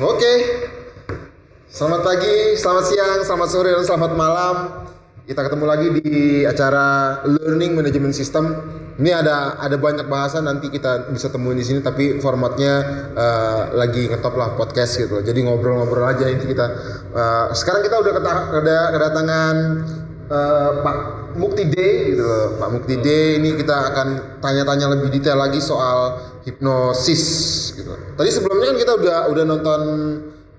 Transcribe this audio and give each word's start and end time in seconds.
Oke. 0.00 0.32
Selamat 1.68 2.00
pagi, 2.00 2.56
selamat 2.56 2.84
siang, 2.88 3.20
selamat 3.20 3.48
sore, 3.52 3.68
dan 3.68 3.84
selamat 3.84 4.12
malam. 4.16 4.56
Kita 5.28 5.44
ketemu 5.44 5.64
lagi 5.68 5.88
di 5.92 6.40
acara 6.48 7.20
Learning 7.28 7.76
Management 7.76 8.16
System. 8.16 8.48
Ini 8.96 9.12
ada 9.12 9.60
ada 9.60 9.76
banyak 9.76 10.08
bahasan 10.08 10.48
nanti 10.48 10.72
kita 10.72 11.12
bisa 11.12 11.28
temuin 11.28 11.60
di 11.60 11.68
sini 11.68 11.84
tapi 11.84 12.16
formatnya 12.16 12.74
eh, 13.12 13.62
lagi 13.76 14.08
ngetop 14.08 14.40
lah 14.40 14.56
podcast 14.56 14.96
gitu 15.04 15.20
loh. 15.20 15.24
Jadi 15.24 15.44
ngobrol-ngobrol 15.44 16.08
aja 16.08 16.32
ini 16.32 16.48
kita. 16.48 16.66
eh, 17.12 17.46
sekarang 17.52 17.84
kita 17.84 18.00
udah 18.00 18.12
kedatangan 18.96 19.54
eh, 20.32 20.70
Pak 20.80 21.19
Mukti 21.36 21.64
D 21.68 21.76
gitu 22.14 22.22
loh. 22.22 22.58
Pak 22.58 22.68
Mukti 22.72 22.94
D 22.98 23.08
ini 23.38 23.54
kita 23.54 23.94
akan 23.94 24.08
tanya-tanya 24.42 24.96
lebih 24.96 25.12
detail 25.12 25.38
lagi 25.38 25.62
soal 25.62 26.18
hipnosis 26.42 27.24
gitu. 27.76 27.92
Tadi 28.16 28.30
sebelumnya 28.32 28.74
kan 28.74 28.78
kita 28.80 28.92
udah 28.96 29.18
udah 29.30 29.44
nonton 29.44 29.80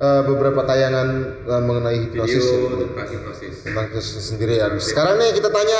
eh, 0.01 0.21
beberapa 0.25 0.61
tayangan 0.65 1.07
eh, 1.45 1.61
mengenai 1.61 1.97
hipnosis 2.09 2.45
ya 2.45 2.57
video 2.57 2.87
tentang 2.89 3.07
hipnosis. 3.09 3.53
tentang 3.65 3.85
hipnosis 3.89 4.23
sendiri 4.33 4.53
ya. 4.57 4.67
Sekarang 4.81 5.15
nih 5.21 5.29
kita 5.37 5.49
tanya 5.49 5.79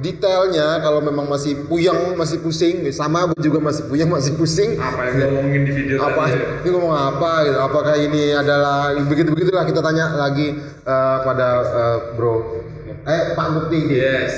detailnya 0.00 0.66
kalau 0.80 1.00
memang 1.04 1.28
masih 1.28 1.68
puyeng, 1.68 2.16
masih 2.16 2.40
pusing, 2.40 2.88
sama 2.90 3.28
aku 3.28 3.38
juga 3.40 3.60
masih 3.60 3.84
puyeng, 3.88 4.08
masih 4.08 4.32
pusing. 4.36 4.76
Apa 4.80 5.12
yang 5.12 5.32
ngomongin 5.32 5.62
di 5.68 5.72
video 5.72 5.96
Apa 6.00 6.28
tadi? 6.28 6.36
ya? 6.40 6.46
ini 6.64 6.68
ngomong 6.72 6.94
apa 6.96 7.32
gitu? 7.48 7.58
Apakah 7.60 7.94
ini 7.96 8.22
adalah 8.32 8.96
begitu 9.04 9.28
begitulah 9.32 9.64
kita 9.68 9.80
tanya 9.80 10.12
lagi 10.16 10.56
eh, 10.84 11.18
pada 11.24 11.48
eh, 11.62 11.98
Bro 12.16 12.61
eh 13.06 13.22
Pak 13.34 13.48
Mukti 13.54 13.76
ini. 13.88 13.96
Yes. 13.98 14.34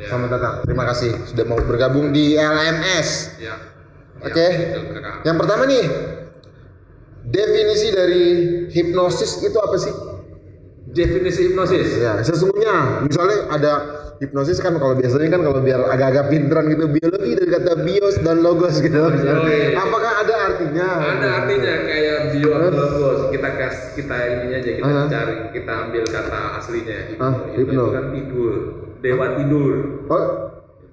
Ya. 0.00 0.08
Selamat 0.10 0.28
datang. 0.38 0.54
Terima 0.64 0.84
kasih 0.88 1.10
sudah 1.28 1.44
mau 1.46 1.60
bergabung 1.60 2.10
di 2.10 2.34
LMS. 2.34 3.38
Ya. 3.38 3.54
Oke. 4.20 4.46
Ya, 4.46 4.78
betul, 4.80 5.00
Kak. 5.00 5.14
Yang 5.24 5.36
pertama 5.44 5.62
nih 5.68 5.84
definisi 7.30 7.88
dari 7.92 8.24
hipnosis 8.72 9.44
itu 9.44 9.58
apa 9.60 9.76
sih? 9.78 9.94
Definisi 10.90 11.52
hipnosis. 11.52 11.88
Ya, 12.02 12.18
sesungguhnya 12.24 13.06
misalnya 13.06 13.38
ada 13.52 13.72
hipnosis 14.20 14.58
kan 14.60 14.76
kalau 14.76 14.98
biasanya 14.98 15.32
kan 15.32 15.40
kalau 15.46 15.60
biar 15.64 15.80
agak-agak 15.88 16.28
pinteran 16.28 16.68
gitu 16.68 16.84
biologi 16.92 17.32
dari 17.40 17.50
kata 17.52 17.72
bios 17.86 18.16
dan 18.20 18.42
logos 18.44 18.82
gitu. 18.82 19.00
iya. 19.00 19.78
Apakah 19.80 20.12
ada 20.26 20.34
artinya? 20.60 20.88
Ada 21.00 21.28
artinya 21.40 21.74
kayak 21.84 22.18
logos. 22.70 23.20
Kita 23.30 23.48
kas 23.56 23.76
kita 23.94 24.16
ini 24.20 24.46
aja 24.52 24.70
kita 24.76 24.90
Ah. 24.90 25.06
cari 25.08 25.34
kita 25.50 25.72
ambil 25.88 26.04
kata 26.04 26.40
aslinya. 26.60 26.98
Ah, 27.16 27.32
Hipno 27.48 27.56
hipno. 27.56 27.84
itu 27.88 27.94
kan 27.96 28.06
tidur. 28.12 28.52
Dewa 29.00 29.26
tidur. 29.34 29.74
Oh, 30.06 30.24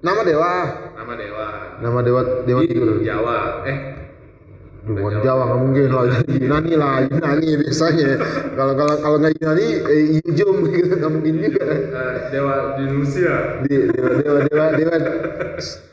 nama 0.00 0.20
dewa. 0.24 0.52
Nama 0.96 1.12
dewa. 1.14 1.46
Nama 1.84 1.98
dewa 2.00 2.20
dewa 2.42 2.60
tidur. 2.64 2.96
Jawa. 3.04 3.36
Eh, 3.68 3.78
Bukan 4.78 5.20
Jawa 5.20 5.42
nggak 5.44 5.60
mungkin 5.60 5.84
lah 5.90 6.04
Yunani 6.24 6.72
lah 6.74 6.92
Yunani 7.04 7.48
biasanya. 7.60 8.08
Kalau 8.54 8.72
kalau 8.72 8.94
kalau 8.98 9.16
nggak 9.18 9.34
Yunani 9.36 9.66
eh, 9.84 10.02
Yujum 10.22 10.56
gitu 10.66 10.94
nggak 11.00 11.12
mungkin 11.12 11.34
juga. 11.42 11.64
eh, 11.66 12.14
dewa 12.30 12.54
di 12.74 12.84
Rusia. 12.88 13.34
Di, 13.62 13.74
dewa 13.90 14.10
dewa 14.16 14.38
dewa 14.44 14.66
dewa. 14.72 14.96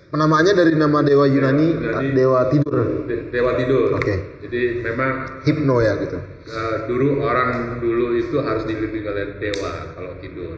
Penamaannya 0.06 0.54
dari 0.54 0.74
nama 0.78 1.02
dewa 1.02 1.26
Yunani 1.28 1.68
Yunani. 1.76 2.08
dewa 2.14 2.40
tidur. 2.48 2.78
De- 3.04 3.28
dewa 3.28 3.52
tidur. 3.58 3.90
Oke. 3.94 4.16
Jadi 4.46 4.62
memang 4.80 5.12
Hipno 5.44 5.76
ya 5.82 5.94
gitu. 6.00 6.18
eh, 6.46 6.76
dulu 6.86 7.20
orang 7.20 7.82
dulu 7.82 8.14
itu 8.14 8.38
harus 8.40 8.64
dilindungi 8.64 9.02
oleh 9.04 9.26
dewa 9.42 9.72
kalau 9.92 10.14
tidur. 10.22 10.56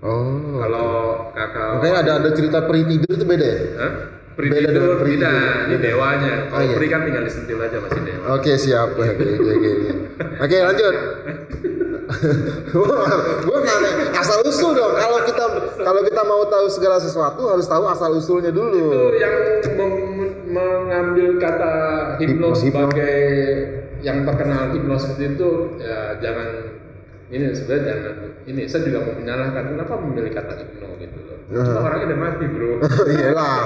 Oh. 0.00 0.56
Kalau 0.58 0.88
kakak 1.32 1.76
Makanya 1.76 1.96
ada 2.02 2.12
ada 2.18 2.30
cerita 2.32 2.64
peri 2.64 2.82
tidur 2.84 3.12
itu 3.14 3.24
beda 3.24 3.46
ya? 3.46 3.60
Hah? 3.78 3.92
Peri 4.40 4.48
Beda 4.48 4.68
dengan 4.72 4.96
tidur. 4.96 5.06
ini 5.66 5.76
dewanya. 5.78 6.32
Kalau 6.46 6.56
Oh, 6.56 6.62
iya. 6.62 6.72
peri 6.72 6.86
kan 6.88 7.00
tinggal 7.02 7.22
disentil 7.22 7.58
aja 7.58 7.76
masih 7.78 8.00
dewa. 8.00 8.24
Oke 8.32 8.52
siap. 8.56 8.88
Oke 8.90 9.12
oke 9.12 9.52
oke. 9.52 9.70
Oke 10.40 10.56
lanjut. 10.58 10.94
Gue 13.40 13.58
nanya 13.60 13.90
asal 14.14 14.40
usul 14.42 14.72
dong. 14.72 14.94
Kalau 14.94 15.18
kita 15.22 15.44
kalau 15.76 16.00
kita 16.02 16.22
mau 16.22 16.42
tahu 16.44 16.66
segala 16.66 16.96
sesuatu 16.96 17.42
harus 17.46 17.66
tahu 17.66 17.84
asal 17.86 18.10
usulnya 18.12 18.48
Itu 18.48 18.58
dulu. 18.58 19.14
yang 19.14 19.34
mem- 19.76 20.08
mengambil 20.48 21.38
kata 21.38 21.74
Hipno- 22.18 22.50
sebagai 22.52 23.18
yang 24.00 24.24
terkenal 24.24 24.72
hipnos 24.72 25.04
seperti 25.04 25.36
itu 25.36 25.50
ya 25.78 26.16
jangan 26.18 26.48
ini 27.28 27.52
sebenarnya 27.52 27.84
jangan 27.86 28.14
ini 28.46 28.64
saya 28.64 28.82
juga 28.84 28.98
mau 29.02 29.14
menyalahkan 29.14 29.64
kenapa 29.68 29.92
memilih 29.98 30.32
kata 30.32 30.52
hipno 30.56 30.88
gitu 30.96 31.18
loh. 31.20 31.36
Cuma 31.50 31.80
orangnya 31.82 32.06
udah 32.08 32.18
mati 32.18 32.44
bro. 32.46 32.70
Iyalah. 33.12 33.58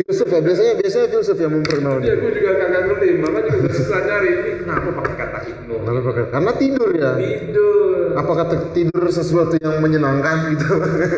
Filsuf 0.00 0.28
ya 0.28 0.40
biasanya 0.40 0.72
biasanya 0.76 1.06
filsuf 1.08 1.36
yang 1.36 1.50
Ya 1.50 1.56
memperkenalkan. 1.56 2.04
gue 2.04 2.32
juga 2.36 2.50
kagak 2.56 2.82
ngerti, 2.86 3.06
makanya 3.16 3.48
juga 3.50 3.70
susah 3.72 4.00
nyari 4.04 4.28
ini 4.30 4.50
kenapa 4.60 4.88
pakai 4.92 5.14
kata 5.16 5.38
hipno. 5.42 5.74
Lalu 5.82 6.00
pakai- 6.04 6.28
Karena 6.30 6.52
tidur 6.54 6.90
ya. 6.92 7.10
Tidur. 7.16 7.96
Apakah 8.12 8.44
te- 8.46 8.68
tidur 8.72 9.04
sesuatu 9.08 9.54
yang 9.56 9.74
menyenangkan 9.78 10.36
gitu? 10.52 10.68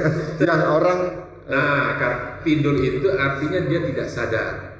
yang 0.46 0.60
orang 0.68 1.00
Nah, 1.42 1.98
tidur 2.40 2.78
itu 2.78 3.12
artinya 3.12 3.60
dia 3.66 3.80
tidak 3.82 4.08
sadar. 4.08 4.78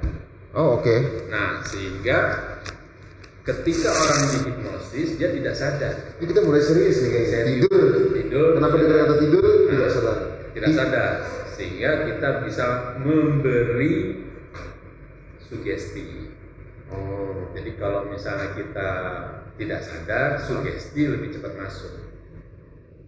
Oh 0.55 0.79
oke. 0.79 0.95
Nah, 1.27 1.61
sehingga 1.61 2.17
ketika 3.43 3.91
orang 3.91 4.21
dihipnosis 4.31 5.19
dia 5.19 5.29
tidak 5.35 5.55
sadar. 5.55 5.95
Ini 6.19 6.25
kita 6.31 6.41
mulai 6.47 6.63
serius 6.63 7.03
nih 7.03 7.09
kayaknya. 7.11 7.39
Tidur. 7.59 7.87
Tidur. 8.15 8.49
Kenapa 8.55 8.75
kita 8.79 8.93
kata 8.95 9.15
tidur? 9.19 9.43
Nah, 9.43 9.71
Tidak 9.75 9.91
sadar. 9.91 10.17
Tidak 10.55 10.71
sadar. 10.71 11.11
Sehingga 11.53 11.91
kita 12.07 12.29
bisa 12.47 12.65
memberi 13.03 14.25
sugesti. 15.43 16.31
Oh. 16.89 17.51
Jadi 17.53 17.71
kalau 17.77 18.09
misalnya 18.09 18.55
kita 18.57 18.89
tidak 19.59 19.81
sadar, 19.85 20.41
sugesti 20.41 21.05
lebih 21.05 21.35
cepat 21.35 21.53
masuk. 21.59 21.93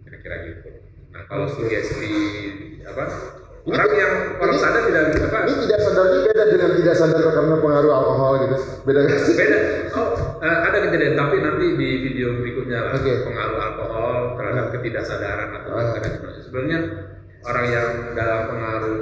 Kira-kira 0.06 0.36
gitu. 0.46 0.70
Nah, 1.10 1.24
kalau 1.26 1.50
sugesti 1.50 2.12
apa? 2.86 3.04
Ini- 3.66 3.74
Orang 3.74 3.90
yang 3.92 4.12
orang 4.38 4.54
ini- 4.54 4.62
sadar 4.62 4.82
tidak 4.86 5.02
apa? 5.26 5.38
Ini 5.42 5.54
tidak 5.60 5.80
sadarnya 5.82 6.18
beda 6.22 6.42
dengan 6.46 6.70
tidak 6.72 6.94
sadar 6.94 7.22
karena 7.26 7.54
pengaruh 7.58 7.92
alkohol 7.92 8.32
gitu. 8.40 8.56
Beda 8.84 9.00
nggak 9.02 9.20
sih? 9.20 9.34
beda 9.34 9.58
oh 9.92 10.08
eh, 10.38 10.56
ada 10.62 10.76
kejadian 10.78 11.14
tapi 11.14 11.36
nanti 11.40 11.66
di 11.74 11.88
video 12.00 12.28
berikutnya 12.36 12.78
lah 12.80 12.92
Oke. 12.94 13.12
pengaruh 13.24 13.58
alkohol 13.58 14.14
terhadap 14.36 14.64
Ah. 14.64 14.70
ketidaksadaran 14.70 15.48
atau 15.52 15.70
Ah. 15.72 15.82
terhadap 15.90 16.12
hipnosis 16.12 16.42
sebenarnya 16.46 16.78
orang 17.42 17.66
yang 17.66 17.88
dalam 18.12 18.40
pengaruh 18.46 18.98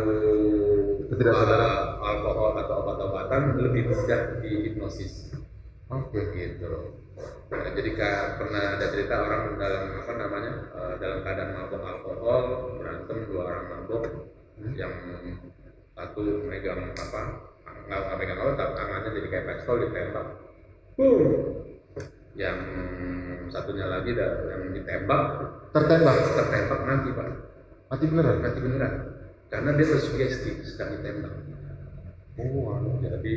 Ketidaksadaran. 1.06 1.60
eh, 1.60 1.78
alkohol 2.00 2.52
atau 2.56 2.74
obat-obatan 2.80 3.42
lebih 3.60 3.82
mudah 3.86 4.20
di 4.40 4.50
hipnosis 4.64 5.12
Oke. 5.86 6.20
gitu 6.32 6.72
Nah, 7.46 7.70
jadi 7.70 7.90
kayak 7.94 8.22
pernah 8.36 8.74
ada 8.74 8.86
cerita 8.90 9.14
orang 9.20 9.54
dalam 9.54 9.82
apa 9.94 10.12
namanya 10.14 10.52
eh, 10.72 10.94
dalam 10.98 11.18
keadaan 11.20 11.50
mabuk 11.52 11.82
alkohol 11.82 12.42
berantem 12.74 13.18
dua 13.28 13.42
orang 13.44 13.64
mabuk 13.68 14.02
yang 14.74 14.92
satu 15.94 16.22
megang 16.46 16.94
apa 16.94 17.22
nggak 17.84 18.00
nggak 18.00 18.16
megang 18.18 18.38
apa 18.40 18.52
tapi 18.54 18.72
tangannya 18.78 19.10
jadi 19.18 19.28
kayak 19.30 19.46
pistol 19.50 19.76
ditembak. 19.82 20.26
Boom 20.94 21.20
yang 22.34 22.58
satunya 23.50 23.86
lagi 23.86 24.10
da- 24.10 24.42
yang 24.50 24.74
ditembak 24.74 25.22
Tertembak. 25.70 26.14
tertembak 26.34 26.80
mati 26.86 27.08
pak. 27.14 27.28
Mati 27.90 28.04
beneran. 28.10 28.36
mati 28.42 28.58
beneran. 28.58 28.92
Karena 29.50 29.70
dia 29.78 29.86
tersugesti 29.86 30.50
sedang 30.66 30.98
ditembak. 30.98 31.30
Oh, 32.34 32.98
jadi 32.98 33.32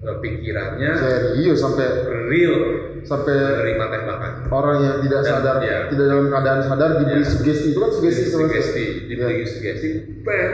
pikirannya 0.00 0.90
serius 0.96 1.58
sampai 1.58 1.86
real. 2.26 2.54
sampai 3.00 3.32
menerima 3.32 3.84
tembakan. 3.86 4.32
orang 4.50 4.78
yang 4.80 4.96
tidak 5.00 5.20
Dan, 5.20 5.30
sadar, 5.30 5.56
iya. 5.60 5.78
tidak 5.88 6.06
dalam 6.06 6.26
keadaan 6.26 6.60
sadar 6.62 6.90
diberi 6.96 7.20
Iya. 7.20 7.28
sugesti. 7.30 7.68
Itu 7.70 7.78
kan 7.78 7.90
sugesti 7.90 8.24
sama 8.26 8.40
sugesti 8.44 8.84
diberi 9.06 9.34
Iya. 9.36 9.46
sugesti. 9.46 9.88
Bang 10.20 10.52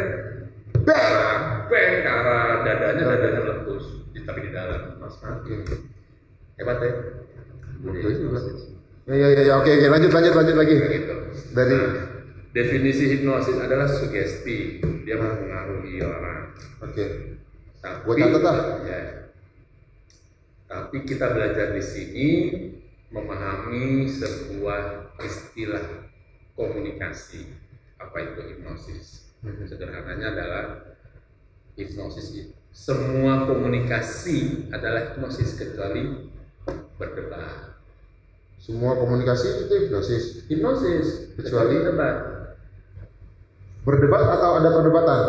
Bang! 0.83 1.11
bang 1.67 1.93
ke 1.99 2.11
arah 2.13 2.63
dadanya 2.63 3.03
dadanya 3.05 3.41
meletus 3.41 3.85
di- 4.09 4.23
tapi 4.23 4.39
di 4.41 4.51
dalam 4.51 4.95
mas. 4.97 5.15
Mati 5.19 5.51
hebat 6.57 6.79
ya? 6.79 6.91
Juga. 7.77 8.41
Ya 9.05 9.15
ya 9.15 9.29
ya, 9.29 9.43
ya. 9.45 9.53
Oke 9.57 9.71
oke. 9.73 9.87
Lanjut 9.89 10.11
lanjut 10.11 10.35
lanjut 10.35 10.57
lagi. 10.57 10.75
Gitu. 10.75 11.15
Dari 11.53 11.75
Nah, 11.75 11.91
definisi 12.53 13.05
hipnosis 13.09 13.59
adalah 13.59 13.87
sugesti. 13.87 14.79
Dia 15.03 15.17
mempengaruhi 15.17 15.99
orang. 16.01 16.55
Oke. 16.81 17.05
tapi 17.77 18.03
Gua 18.03 18.15
catat 18.17 18.43
ah. 18.43 18.57
ya, 18.83 18.99
tapi 20.67 21.07
kita 21.07 21.31
belajar 21.31 21.73
di 21.73 21.83
sini 21.83 22.29
memahami 23.11 24.11
sebuah 24.11 25.15
istilah 25.23 26.11
komunikasi 26.55 27.47
apa 27.97 28.17
itu 28.21 28.41
hipnosis 28.55 29.31
Mhm. 29.37 29.69
sederhananya 29.69 30.33
adalah 30.35 30.65
hipnosis 31.77 32.27
itu 32.35 32.53
semua 32.73 33.47
komunikasi 33.47 34.69
adalah 34.69 35.13
hipnosis 35.13 35.55
kecuali 35.55 36.29
berdebat 36.99 37.79
Semua 38.57 38.99
komunikasi 38.99 39.69
itu 39.69 39.75
hipnosis. 39.87 40.25
hipnosis 40.51 41.31
Kecuali? 41.39 41.77
berdebat 41.79 42.17
Berdebat 43.87 44.23
atau 44.27 44.51
ada 44.59 44.69
perdebatan? 44.75 45.21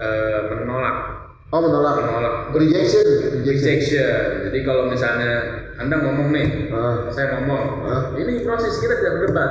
Eh, 0.00 0.40
menolak 0.48 1.21
Oh 1.52 1.60
menolak. 1.60 1.94
menolak 2.00 2.34
Rejection. 2.50 3.04
Rejection. 3.36 3.44
rejection. 3.44 4.16
Jadi 4.48 4.58
kalau 4.64 4.88
misalnya 4.88 5.32
Anda 5.76 6.00
ngomong 6.00 6.32
nih, 6.32 6.72
Ah. 6.72 7.12
saya 7.12 7.36
ngomong, 7.36 7.84
Ah. 7.84 8.02
ini 8.16 8.40
proses 8.40 8.80
kita 8.80 8.96
tidak 8.96 9.20
berdebat. 9.20 9.50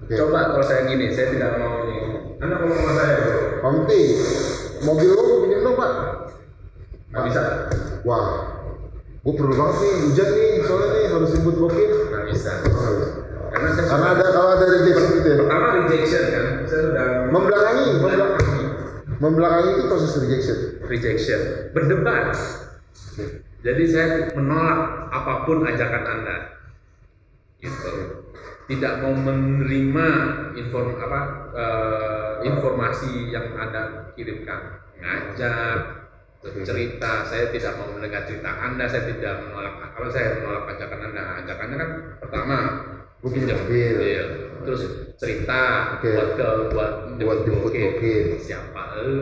Oke. 0.00 0.14
Coba 0.14 0.54
kalau 0.54 0.62
saya 0.62 0.86
gini, 0.86 1.10
saya 1.10 1.30
tidak 1.30 1.58
mau 1.58 1.82
ini. 1.82 1.98
Anda 2.38 2.54
ngomong 2.56 2.78
sama 2.78 2.92
saya. 2.94 3.16
Komti. 3.58 4.02
Mobil 4.80 5.10
lo 5.10 5.22
pinjam 5.42 5.60
dong 5.60 5.74
pak. 5.74 5.92
Nggak 7.10 7.22
bisa, 7.26 7.42
Wah. 8.00 8.26
Gue 9.20 9.34
perlu 9.36 9.52
banget 9.52 9.76
nih 9.76 9.92
hujan 10.00 10.28
nih 10.32 10.50
soalnya 10.64 10.88
nih 10.88 11.04
harus 11.10 11.30
jemput 11.30 11.56
bokir. 11.56 11.90
nggak 12.08 12.24
bisa. 12.30 12.50
Oh. 12.64 12.94
Karena 13.50 13.68
saya 13.74 13.86
Karena 13.90 14.08
ada 14.14 14.26
kalau 14.30 14.50
ada 14.54 14.66
rejection 14.70 15.10
gitu 15.12 15.28
ya. 15.28 15.36
pertama 15.42 15.66
rejection 15.76 16.22
kan, 16.30 16.46
saya 16.64 16.80
sudah 16.86 17.06
Membelakangi, 17.28 17.86
membelakangi. 17.98 18.62
Membelakangi 19.20 19.70
itu 19.76 19.84
proses 19.84 20.16
rejection. 20.16 20.58
rejection, 20.88 21.40
berdebat. 21.76 22.32
Jadi 23.60 23.82
saya 23.84 24.32
menolak 24.32 25.12
apa 25.12 25.44
pun 25.44 25.60
ajakan 25.68 26.04
Anda. 26.08 26.36
Gitu. 27.60 27.92
Tidak 28.64 28.92
mau 29.04 29.12
menerima 29.12 30.08
inform 30.56 30.96
apa 30.96 31.20
eh, 31.52 32.32
informasi 32.48 33.28
yang 33.28 33.52
Anda 33.60 34.08
kirimkan. 34.16 34.88
Ngajak, 35.00 35.78
cerita, 36.64 37.12
saya 37.28 37.52
tidak 37.52 37.76
mau 37.76 37.92
mendengar 37.92 38.24
cerita 38.24 38.48
Anda, 38.48 38.88
saya 38.88 39.04
tidak 39.04 39.44
menolak 39.44 39.92
kalau 39.92 40.08
saya 40.08 40.40
menolak 40.40 40.64
ajakan 40.72 41.12
Anda. 41.12 41.22
Ajakannya 41.44 41.76
kan 41.76 41.90
pertama 42.24 42.58
Pinjam 43.22 43.32
pinjam 43.34 43.58
mobil. 43.60 43.92
mobil. 43.94 44.24
terus 44.60 44.82
cerita 45.16 45.60
Oke. 45.96 46.08
buat 46.12 46.30
ke 46.34 46.48
buat 46.70 46.92
Buat 47.16 47.38
jemput 47.44 47.72
bokir. 47.72 48.24
Siapa 48.38 48.82
lu? 48.98 49.20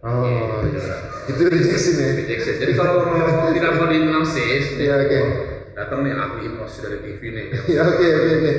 Oh, 0.00 0.22
Gitu. 0.62 0.78
iya. 0.78 0.96
Itu 1.26 1.42
rejection 1.44 1.94
ya. 1.96 2.08
rejection. 2.16 2.54
Jadi 2.56 2.72
kalau 2.74 3.02
mau 3.04 3.50
tidak 3.56 3.72
mau 3.74 3.86
dihipnosis, 3.86 4.64
Iya, 4.76 4.94
oke. 5.00 5.20
datang 5.72 6.00
nih 6.02 6.12
ahli 6.12 6.40
hipnosis 6.44 6.78
dari 6.80 6.98
TV 7.00 7.20
nih. 7.28 7.46
Ya 7.74 7.82
oke 7.84 8.02
oke 8.04 8.30
oke. 8.32 8.52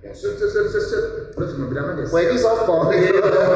Yang 0.00 0.14
set 0.16 0.32
set 0.34 0.48
set 0.50 0.66
set 0.66 0.84
set. 0.86 1.04
Terus 1.30 1.48
cuma 1.52 1.66
bilang 1.68 1.86
aja. 1.90 2.02
Wah 2.06 2.20
ini 2.22 2.36
sopo. 2.36 2.74
Iya, 2.88 3.08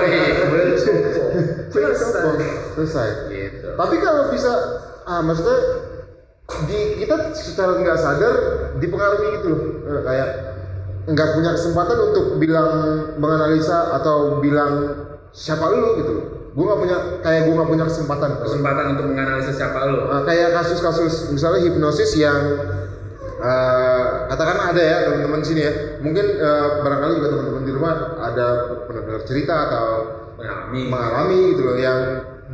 iya, 0.04 0.44
boleh 0.50 0.76
sopo. 0.76 1.24
Ini 1.70 1.94
sopo. 1.94 2.28
Selesai. 2.74 3.08
Gitu. 3.28 3.68
Tapi 3.74 3.96
kalau 3.98 4.28
bisa, 4.28 4.52
ah 5.02 5.20
maksudnya 5.20 5.56
di 6.62 6.78
kita 7.00 7.32
secara 7.32 7.72
nggak 7.74 7.96
sadar 7.96 8.34
dipengaruhi 8.76 9.28
gitu 9.34 9.46
loh, 9.48 9.60
Eh, 9.86 10.00
kayak 10.02 10.28
nggak 11.04 11.28
punya 11.36 11.50
kesempatan 11.52 11.98
untuk 12.12 12.24
bilang 12.40 12.70
menganalisa 13.20 13.92
atau 14.00 14.40
bilang 14.40 14.72
siapa 15.34 15.68
lu 15.68 16.00
gitu. 16.00 16.14
Gue 16.54 16.64
nggak 16.64 16.80
punya 16.80 16.98
kayak 17.20 17.40
gue 17.50 17.54
nggak 17.54 17.70
punya 17.70 17.84
kesempatan. 17.90 18.30
Kesempatan 18.40 18.84
untuk 18.96 19.06
menganalisis 19.12 19.56
siapa 19.58 19.78
lo. 19.90 20.08
Eh, 20.08 20.22
kayak 20.24 20.48
kasus-kasus 20.54 21.34
misalnya 21.34 21.60
hipnosis 21.66 22.14
yang 22.16 22.38
eh, 23.42 24.04
katakan 24.30 24.72
ada 24.72 24.82
ya 24.82 24.96
teman-teman 25.10 25.42
sini 25.44 25.60
ya 25.66 25.72
mungkin 26.00 26.26
eh, 26.40 26.66
barangkali 26.80 27.12
juga 27.20 27.28
teman-teman 27.36 27.62
di 27.66 27.72
rumah 27.74 27.94
ada 28.22 28.46
pernah 28.86 29.20
cerita 29.26 29.54
atau 29.68 29.86
Mengalami. 30.34 30.80
mengalami 30.90 31.38
gitu 31.54 31.62
loh 31.62 31.78
yang 31.78 32.00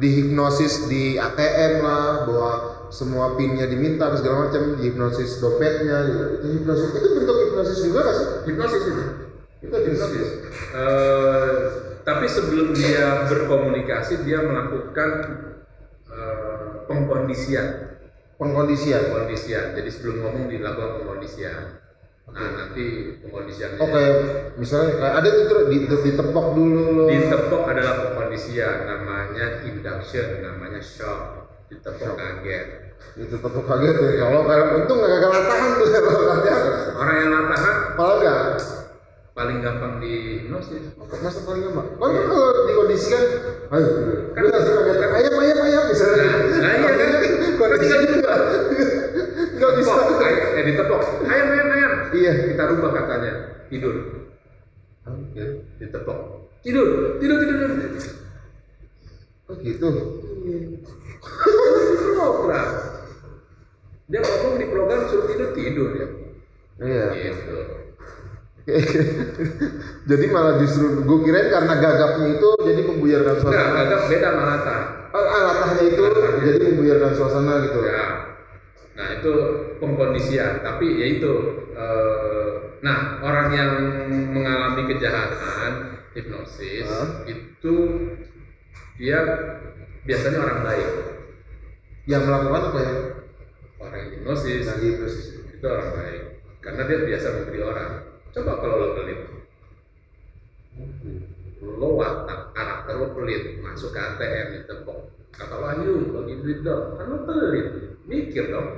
dihipnosis 0.00 0.88
di 0.88 1.20
ATM 1.20 1.85
lah 1.85 2.25
bahwa 2.25 2.52
semua 2.90 3.38
pinnya 3.38 3.70
diminta 3.70 4.10
apa 4.10 4.19
segala 4.19 4.50
macam 4.50 4.76
dihipnosis 4.78 5.38
dompetnya 5.38 5.96
gitu. 6.10 6.25
itu 6.42 6.46
hipnosis 6.58 6.90
itu 6.90 7.08
bentuk 7.16 7.37
hipnosis 7.46 7.78
juga 7.87 8.00
nggak 8.02 8.16
sih 8.19 8.28
Hipnosis 8.50 8.82
itu. 8.82 9.02
itu 9.62 9.76
hipnosis 9.78 10.28
Eh, 10.70 11.54
tapi 12.06 12.26
sebelum 12.31 12.70
dia 12.72 13.26
berkomunikasi, 13.26 14.22
dia 14.22 14.38
melakukan 14.42 15.10
eh, 16.10 16.87
pengkondisian. 16.87 17.98
pengkondisian 18.38 19.10
Pengkondisian. 19.10 19.64
Jadi 19.76 19.90
sebelum 19.90 20.16
ngomong 20.25 20.46
dilakukan 20.48 21.02
pengkondisian. 21.02 21.82
Nah 22.31 22.46
nanti 22.54 23.19
pengkondisiannya. 23.26 23.82
oke 23.82 24.04
misalnya 24.54 25.02
kayak 25.02 25.14
ada 25.19 25.28
tuh 25.50 25.66
di, 25.66 25.76
di, 25.82 25.96
ditepok 25.98 26.46
dulu 26.54 27.10
Ditepok 27.10 27.62
adalah 27.66 27.94
pengkondisian, 28.06 28.87
namanya 28.87 29.66
induction, 29.66 30.38
namanya 30.38 30.78
shock. 30.78 31.39
Ditepok 31.70 32.12
kaget. 32.19 32.67
itu 33.17 33.34
tepok 33.34 33.64
kaget 33.64 33.96
ya 33.96 34.12
kalau 34.22 34.40
kalau 34.44 34.67
untung 34.76 34.99
nggak 34.99 35.11
gagal 35.19 35.32
tahan 35.46 35.70
tuh 35.75 35.87
kalau 35.88 36.25
kaget 36.37 36.58
Orang 36.94 37.14
yang 37.17 37.31
latahan 37.32 37.75
malah 37.96 38.14
enggak 38.19 38.40
paling 39.31 39.58
gampang 39.64 39.93
di 40.02 40.12
hipnosis. 40.44 40.82
masa 40.99 41.40
paling 41.43 41.62
gampang 41.64 41.87
kan 41.96 42.11
kan 42.11 42.25
kalau 42.26 42.62
dikondisikan 42.67 43.22
ayo 43.70 43.88
kan 44.34 44.43
langsung 44.46 44.75
kaget 44.78 44.99
ayam 45.11 45.34
ayam 45.38 45.58
ayam 45.64 45.82
misalnya 45.87 46.25
Nah, 46.61 46.61
nah 46.61 46.72
iya 46.76 46.90
kan? 46.93 47.08
kondisi 47.56 47.96
juga 48.11 48.34
nggak 49.61 49.73
bisa 49.76 49.93
ayam, 49.93 50.56
eh 50.56 50.64
ditepok. 50.64 51.00
Ayam, 51.25 51.46
ayam, 51.52 51.69
ayam. 51.70 51.93
iya 52.12 52.32
Kita 52.49 52.62
rubah 52.69 52.90
katanya. 52.96 53.32
Tidur. 53.69 53.94
oke 55.05 55.44
Ditepok. 55.76 56.19
Tidur, 56.61 56.88
tidur, 57.16 57.37
tidur, 57.40 57.56
tidur. 57.56 58.05
oh 59.46 59.55
gitu 59.61 59.88
program 62.21 62.67
dia 64.11 64.21
ngomong 64.27 64.55
di 64.59 64.67
program 64.67 65.00
suruh 65.06 65.27
tidur 65.31 65.50
tidur 65.55 65.88
ya? 65.94 66.06
Iya. 66.82 67.06
Gitu. 67.15 67.59
Jadi 70.11 70.25
malah 70.35 70.59
justru 70.59 71.06
gue 71.06 71.19
kirain 71.23 71.49
karena 71.49 71.75
gagapnya 71.79 72.27
itu 72.38 72.49
jadi 72.61 72.82
membuyarkan 72.87 73.35
enggak 73.41 73.67
suasana. 73.67 73.81
agak 73.82 74.00
beda 74.06 74.29
malah 74.37 74.59
tak 74.62 74.82
oh, 75.11 75.27
ah, 75.27 75.41
latahnya 75.49 75.85
itu 75.91 76.03
Latahnya. 76.06 76.43
jadi 76.44 76.59
membuyarkan 76.71 77.12
suasana 77.19 77.53
gitu. 77.67 77.81
Ya. 77.83 78.05
Nah 78.94 79.06
itu 79.17 79.33
pengkondisian. 79.81 80.62
Tapi 80.62 80.87
ya 81.03 81.06
itu 81.19 81.33
eh, 81.75 82.49
nah 82.85 83.19
orang 83.26 83.49
yang 83.55 83.73
mengalami 84.31 84.83
kejahatan 84.93 85.73
hipnosis 86.15 86.87
Hah? 86.87 87.26
itu 87.26 87.75
dia 88.99 89.19
biasanya 90.05 90.38
orang 90.43 90.61
baik 90.67 90.88
yang 92.11 92.27
melakukan 92.27 92.75
apa 92.75 92.79
ya? 92.83 92.95
Orang 93.79 93.97
yang 94.03 94.11
hipnosis 94.19 94.67
lagi 94.67 94.89
terus 94.99 95.15
itu 95.39 95.67
orang 95.71 95.91
baik. 95.95 96.23
Karena 96.59 96.83
dia 96.91 96.99
biasa 97.07 97.27
memberi 97.39 97.61
orang. 97.62 97.91
Coba 98.35 98.53
kalau 98.59 98.77
lo 98.77 98.89
pelit. 98.99 99.21
Lo 101.62 101.89
watak 101.95 102.51
karakter 102.53 102.95
lo 102.99 103.07
pelit. 103.15 103.62
Masuk 103.62 103.95
ke 103.95 104.01
ATM 104.03 104.47
ditepok 104.59 104.99
kata 105.31 105.57
Wahyu 105.57 106.11
bagi 106.11 106.35
duit 106.43 106.59
dong. 106.67 106.99
Kan 106.99 107.07
lo 107.15 107.19
pelit. 107.25 107.67
Mikir 108.11 108.51
dong. 108.51 108.69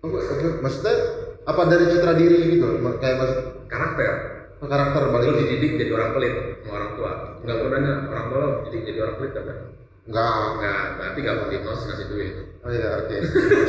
Oh, 0.00 0.08
maksudnya 0.64 0.94
apa 1.44 1.62
dari 1.68 1.84
citra 1.92 2.16
diri 2.16 2.56
gitu? 2.56 2.80
Kayak 2.96 3.16
maksud 3.20 3.38
karakter. 3.68 4.12
Karakter 4.64 5.00
lo 5.04 5.08
balik 5.12 5.36
dididik 5.36 5.76
jadi 5.76 5.92
orang 5.92 6.10
pelit 6.16 6.34
sama 6.64 6.72
orang 6.80 6.92
tua. 6.96 7.12
Nggak 7.44 7.56
gunanya 7.60 7.92
orang 8.08 8.26
tua 8.32 8.38
lo 8.40 8.48
dididik 8.64 8.84
jadi 8.88 8.98
orang 9.04 9.16
pelit 9.20 9.32
kan 9.36 9.58
enggak 10.04 10.36
nggak 10.60 10.80
berarti 11.00 11.18
nggak 11.24 11.36
mau 11.40 11.48
hipnosis 11.48 11.84
ngasih 11.88 12.06
duit. 12.12 12.32
Oh 12.64 12.70
iya 12.72 12.88
oke. 13.04 13.16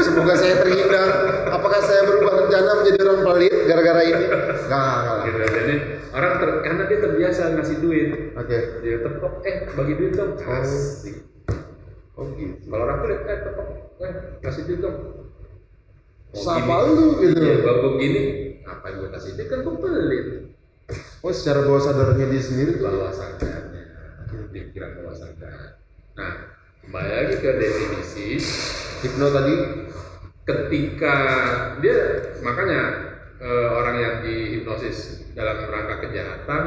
Semoga 0.03 0.33
saya 0.35 0.55
terhindar. 0.63 1.09
Apakah 1.51 1.79
saya 1.83 2.01
berubah 2.07 2.33
rencana 2.43 2.71
menjadi 2.79 2.99
orang 3.07 3.21
pelit 3.23 3.55
gara-gara 3.67 4.01
ini? 4.03 4.25
Enggak 4.67 4.93
enggak 4.99 5.17
gitu. 5.23 5.37
Jadi 5.45 5.75
orang 6.15 6.33
ter, 6.39 6.49
karena 6.63 6.83
dia 6.87 6.99
terbiasa 7.03 7.41
ngasih 7.55 7.77
duit. 7.79 8.07
Oke. 8.35 8.57
Dia 8.83 8.97
tepok 9.03 9.33
eh 9.43 9.55
bagi 9.75 9.93
duit 9.95 10.13
dong. 10.15 10.31
Asik. 10.39 11.15
Oh 12.15 12.31
gitu. 12.35 12.55
Kalau 12.67 12.83
orang 12.87 12.99
pelit, 13.03 13.19
eh 13.27 13.37
tepok, 13.43 13.67
eh 13.99 14.11
kasih 14.39 14.63
duit 14.67 14.79
dong. 14.79 14.97
Mau 16.35 16.43
Siapa 16.43 16.75
gini. 16.83 16.95
lu 16.99 17.05
gitu? 17.23 17.39
Iya, 17.39 17.55
bawa 17.63 17.89
gini, 17.95 18.23
apa 18.67 18.85
yang 18.91 18.97
gue 18.99 19.09
kasih 19.15 19.31
duit? 19.39 19.47
Kan 19.47 19.59
gue 19.63 19.75
pelit. 19.79 20.25
oh 21.23 21.31
secara 21.33 21.65
bawah 21.65 21.81
sadarnya 21.81 22.29
dia 22.29 22.43
sendiri 22.43 22.77
Bawah 22.77 23.09
sadarnya, 23.09 23.83
pikiran 24.53 24.99
bawah 24.99 25.15
sadar. 25.15 25.81
Nah, 26.15 26.33
kembali 26.79 27.11
lagi 27.11 27.33
ke 27.43 27.51
definisi, 27.59 28.39
hipno 29.03 29.27
tadi 29.35 29.55
ketika 30.47 31.15
dia 31.83 31.99
makanya 32.39 32.81
eh, 33.43 33.67
orang 33.67 33.95
yang 33.99 34.15
dihipnosis 34.23 35.27
dalam 35.35 35.67
rangka 35.67 36.07
kejahatan, 36.07 36.61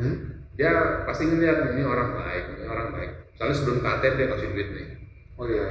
hmm? 0.00 0.14
dia 0.56 1.04
pasti 1.04 1.28
ngeliat 1.28 1.76
ini 1.76 1.84
orang 1.84 2.16
baik, 2.16 2.56
ini 2.56 2.64
orang 2.64 2.88
baik. 2.96 3.10
Soalnya 3.36 3.56
sebelum 3.60 3.84
KTP 3.84 4.16
dia 4.16 4.32
kasih 4.32 4.48
duit 4.56 4.68
nih. 4.72 4.88
oh 5.36 5.44
iya 5.44 5.68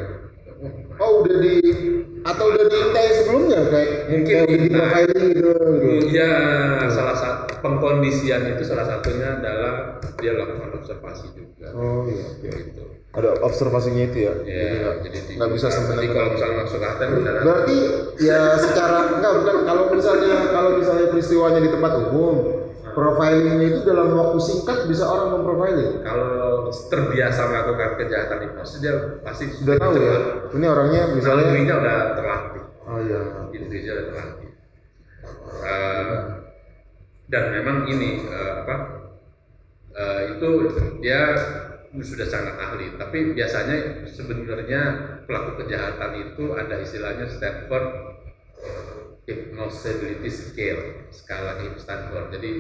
Oh, 0.56 0.72
oh 1.04 1.12
udah 1.28 1.38
di 1.44 1.60
atau 2.24 2.46
udah 2.48 2.64
di 2.64 2.80
tes 2.96 3.12
sebelumnya 3.20 3.60
kayak 3.68 3.98
Mungkin 4.08 4.24
kayak 4.24 4.48
di 4.48 4.70
profiling 4.72 5.26
gitu, 5.36 5.52
gitu. 5.52 5.90
Iya, 6.16 6.32
salah 6.88 7.18
satu 7.18 7.45
pengkondisian 7.66 8.46
itu 8.48 8.62
salah 8.62 8.86
satunya 8.86 9.36
adalah 9.36 9.74
dia 10.16 10.32
lakukan 10.32 10.70
observasi 10.76 11.34
juga. 11.34 11.74
oh 11.74 12.06
iya 12.06 12.26
oke 12.30 12.46
Gitu. 12.46 12.82
ada 13.16 13.30
observasinya 13.42 14.04
itu 14.06 14.18
ya 14.22 14.34
Ya, 14.38 14.44
jadi 14.44 14.76
nggak 14.78 14.96
jadi 15.02 15.20
di- 15.24 15.36
nggak 15.40 15.52
bisa 15.52 15.68
sebenarnya 15.72 16.10
kalau 16.12 16.30
misalnya 16.32 16.56
masuk 16.62 16.80
beneran 16.84 17.42
berarti 17.42 17.78
ya 18.20 18.40
secara 18.56 18.98
enggak 19.10 19.34
bukan 19.40 19.56
kalau 19.64 19.84
misalnya 19.90 20.32
kalau 20.52 20.70
misalnya 20.76 21.06
peristiwanya 21.10 21.60
di 21.60 21.72
tempat 21.72 21.92
umum 22.06 22.38
profilingnya 22.92 23.68
itu 23.68 23.80
dalam 23.84 24.08
waktu 24.14 24.40
singkat 24.40 24.88
bisa 24.88 25.04
orang 25.04 25.36
memprofiling. 25.36 26.00
kalau 26.00 26.32
terbiasa 26.72 27.42
melakukan 27.46 27.90
kejahatan 28.00 28.38
hipnosis 28.42 28.80
dia 28.80 28.94
pasti 29.20 29.52
Sudah 29.52 29.76
tahu 29.76 29.94
ya. 30.00 30.16
Ini 30.56 30.66
orangnya 30.66 31.02
misalnya 31.12 31.44
dirinya 31.52 31.76
udah 31.82 31.98
terlatih 32.16 32.64
Oh 32.86 33.00
iya. 33.02 33.20
Indonesia 33.52 33.92
udah 33.92 34.06
terlatih 34.08 34.50
Eh, 35.66 36.12
dan 37.30 37.44
memang 37.54 37.90
ini 37.90 38.22
eh, 38.26 38.54
apa 38.66 38.76
eh, 39.96 40.22
itu 40.38 40.50
dia 41.02 41.22
sudah 41.96 42.28
sangat 42.28 42.56
ahli. 42.60 42.96
Tapi 43.00 43.32
biasanya 43.32 44.04
sebenarnya 44.10 44.82
pelaku 45.24 45.64
kejahatan 45.64 46.12
itu 46.32 46.44
ada 46.58 46.76
istilahnya 46.84 47.26
Stanford 47.32 47.88
Hypnosability 49.26 50.30
Scale 50.30 51.10
skala 51.10 51.58
Stanford. 51.80 52.36
Jadi 52.36 52.52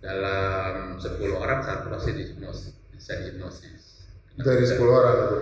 dalam 0.00 0.96
10 0.96 1.20
orang 1.36 1.60
satu 1.60 1.92
pasti 1.92 2.16
dihipnosis 2.16 2.72
bisa 2.96 3.12
dihipnosis. 3.20 4.08
Dari 4.40 4.64
10 4.64 4.80
orang 4.88 5.16
itu. 5.20 5.36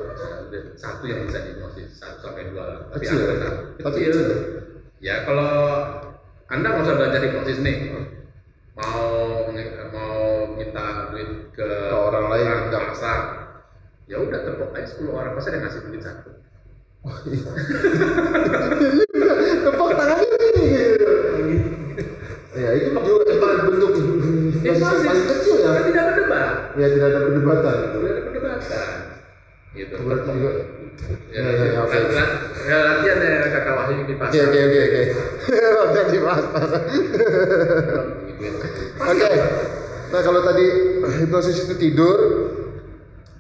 satu 0.74 1.04
yang 1.06 1.28
bisa 1.30 1.38
dihipnosis 1.46 2.02
satu 2.02 2.18
sampai 2.24 2.50
dua 2.50 2.64
lah. 2.66 2.80
Tapi 2.90 3.04
Kecil. 3.06 3.18
angka 3.30 3.50
Tapi 3.78 3.98
kecil. 4.02 4.10
kecil. 4.10 4.38
ya 4.98 5.22
kalau 5.22 5.54
anda 6.48 6.66
nggak 6.72 6.84
usah 6.84 6.96
belajar 6.96 7.20
hipnosis 7.20 7.60
nih 7.60 7.76
mau 8.78 9.44
mau 9.92 10.18
minta 10.56 11.12
duit 11.12 11.52
ke, 11.52 11.60
Ke 11.60 11.92
orang 11.92 12.30
lain, 12.32 12.46
enggak. 12.68 12.88
pasar 12.94 13.18
ya 14.08 14.16
udah 14.16 14.40
tepuk 14.40 14.72
aja 14.72 14.88
10 14.96 15.12
orang 15.12 15.36
pasti 15.36 15.48
ada 15.52 15.60
ngasih 15.60 15.80
duit 15.84 16.00
satu 16.00 16.30
Tepuk 19.58 19.90
tangannya 19.94 20.26
ini. 20.28 20.66
Ya 22.58 22.70
itu 22.74 22.90
juga 22.90 23.22
cuma 23.32 23.48
bentuk 23.70 23.90
hipnosis 23.94 24.64
yang 24.66 24.80
paling 24.82 25.26
kecil 25.30 25.56
ya. 25.62 25.68
Kan 25.72 25.82
tidak 25.88 26.04
berdebat 26.10 26.52
Ya 26.74 26.86
tidak 26.90 27.06
ada 27.12 27.18
perdebatan. 27.22 27.76
tidak 27.94 28.10
ada 28.10 28.22
perdebatan 28.26 29.17
gitu 29.70 29.94
Berarti 29.98 30.30
juga. 30.30 30.50
ya, 31.30 31.38
Ya, 31.38 31.42
ya, 31.46 31.64
ya, 31.68 31.78
oke. 31.80 31.94
la- 31.94 32.10
la- 32.10 32.32
ya, 32.64 32.78
latihan 32.82 33.18
ya 33.20 33.38
kakak 33.48 33.74
Wahyu 33.76 34.02
di 34.02 34.14
Oke 34.14 34.20
pasar 34.20 34.44
oke 34.44 34.58
oke 34.58 34.80
oke. 34.82 35.02
Roda 35.68 36.02
dibahas. 36.08 36.44
Oke. 38.98 39.30
Nah 40.08 40.20
kalau 40.20 40.40
tadi 40.42 40.64
hipnosis 41.18 41.56
itu 41.64 41.74
tidur, 41.76 42.18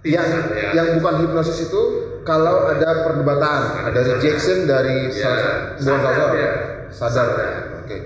yang 0.02 0.28
ya. 0.52 0.68
yang 0.74 0.88
bukan 0.96 1.24
hipnosis 1.24 1.66
itu 1.66 1.82
kalau 2.22 2.68
ada 2.68 3.02
perdebatan, 3.02 3.60
ada 3.84 4.00
rejection 4.06 4.64
dari 4.64 5.08
Ya, 5.10 5.32
bukan 5.74 5.98
sadar 5.98 6.12
salah 6.14 6.30
ya. 6.30 6.50
sadar. 6.88 7.26
Sadar. 7.26 7.52
Oke. 7.82 7.96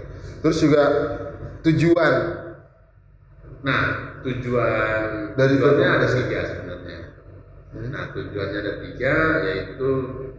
Terus 0.41 0.57
juga 0.59 0.83
tujuan 1.63 2.15
Nah, 3.63 3.83
tujuan 4.27 5.03
Dari 5.33 5.55
tujuannya 5.55 5.87
ada 5.89 6.07
tiga 6.09 6.41
sebenarnya. 6.43 6.72
Nah, 7.73 8.13
tujuannya 8.13 8.59
ada 8.59 8.73
tiga, 8.79 9.15
yaitu 9.43 9.89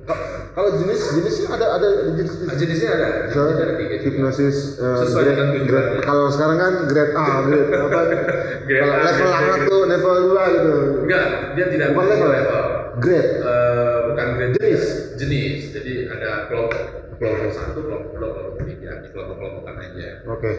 Ka- 0.04 0.22
kalau 0.52 0.70
jenis 0.76 1.00
jenisnya 1.12 1.48
ada 1.50 1.66
ada 1.74 1.88
jenis 2.12 2.44
ah, 2.44 2.54
jenisnya 2.54 2.90
ada, 2.92 3.08
jenisnya 3.26 3.56
ada 3.58 3.76
tiga 3.76 3.96
juga. 3.96 4.06
hipnosis 4.06 4.58
eh, 4.76 4.98
Sesuai 5.02 5.24
grade- 5.24 5.32
dengan 5.34 5.50
grade- 5.66 6.04
kalau 6.04 6.26
sekarang 6.28 6.58
kan 6.58 6.74
grade 6.86 7.14
A, 7.14 7.26
grade 7.42 7.72
apa? 7.72 8.00
Grade 8.64 8.80
kalau 8.80 8.94
A, 8.94 9.02
level 9.02 9.26
B. 9.26 9.40
satu, 9.50 9.76
level 9.86 10.14
dua 10.24 10.44
gitu. 10.48 10.74
Enggak, 11.04 11.26
dia 11.54 11.66
tidak 11.70 11.88
Bukan 11.92 12.06
level. 12.06 12.30
level. 12.30 12.64
Grade. 13.00 13.32
Eh, 13.42 13.98
bukan 14.06 14.28
grade 14.34 14.54
Jenis. 14.54 14.84
jenis. 15.16 15.56
Jadi 15.72 15.94
ada 16.08 16.30
kelompok, 16.46 16.84
kelompok 17.18 17.50
satu, 17.50 17.80
kelompok 17.82 18.12
dua, 18.14 18.30
kelompok 18.30 18.64
tiga, 18.68 18.92
di 19.00 19.08
kelompok-kelompokan 19.10 19.76
aja. 19.80 20.10
Oke. 20.28 20.52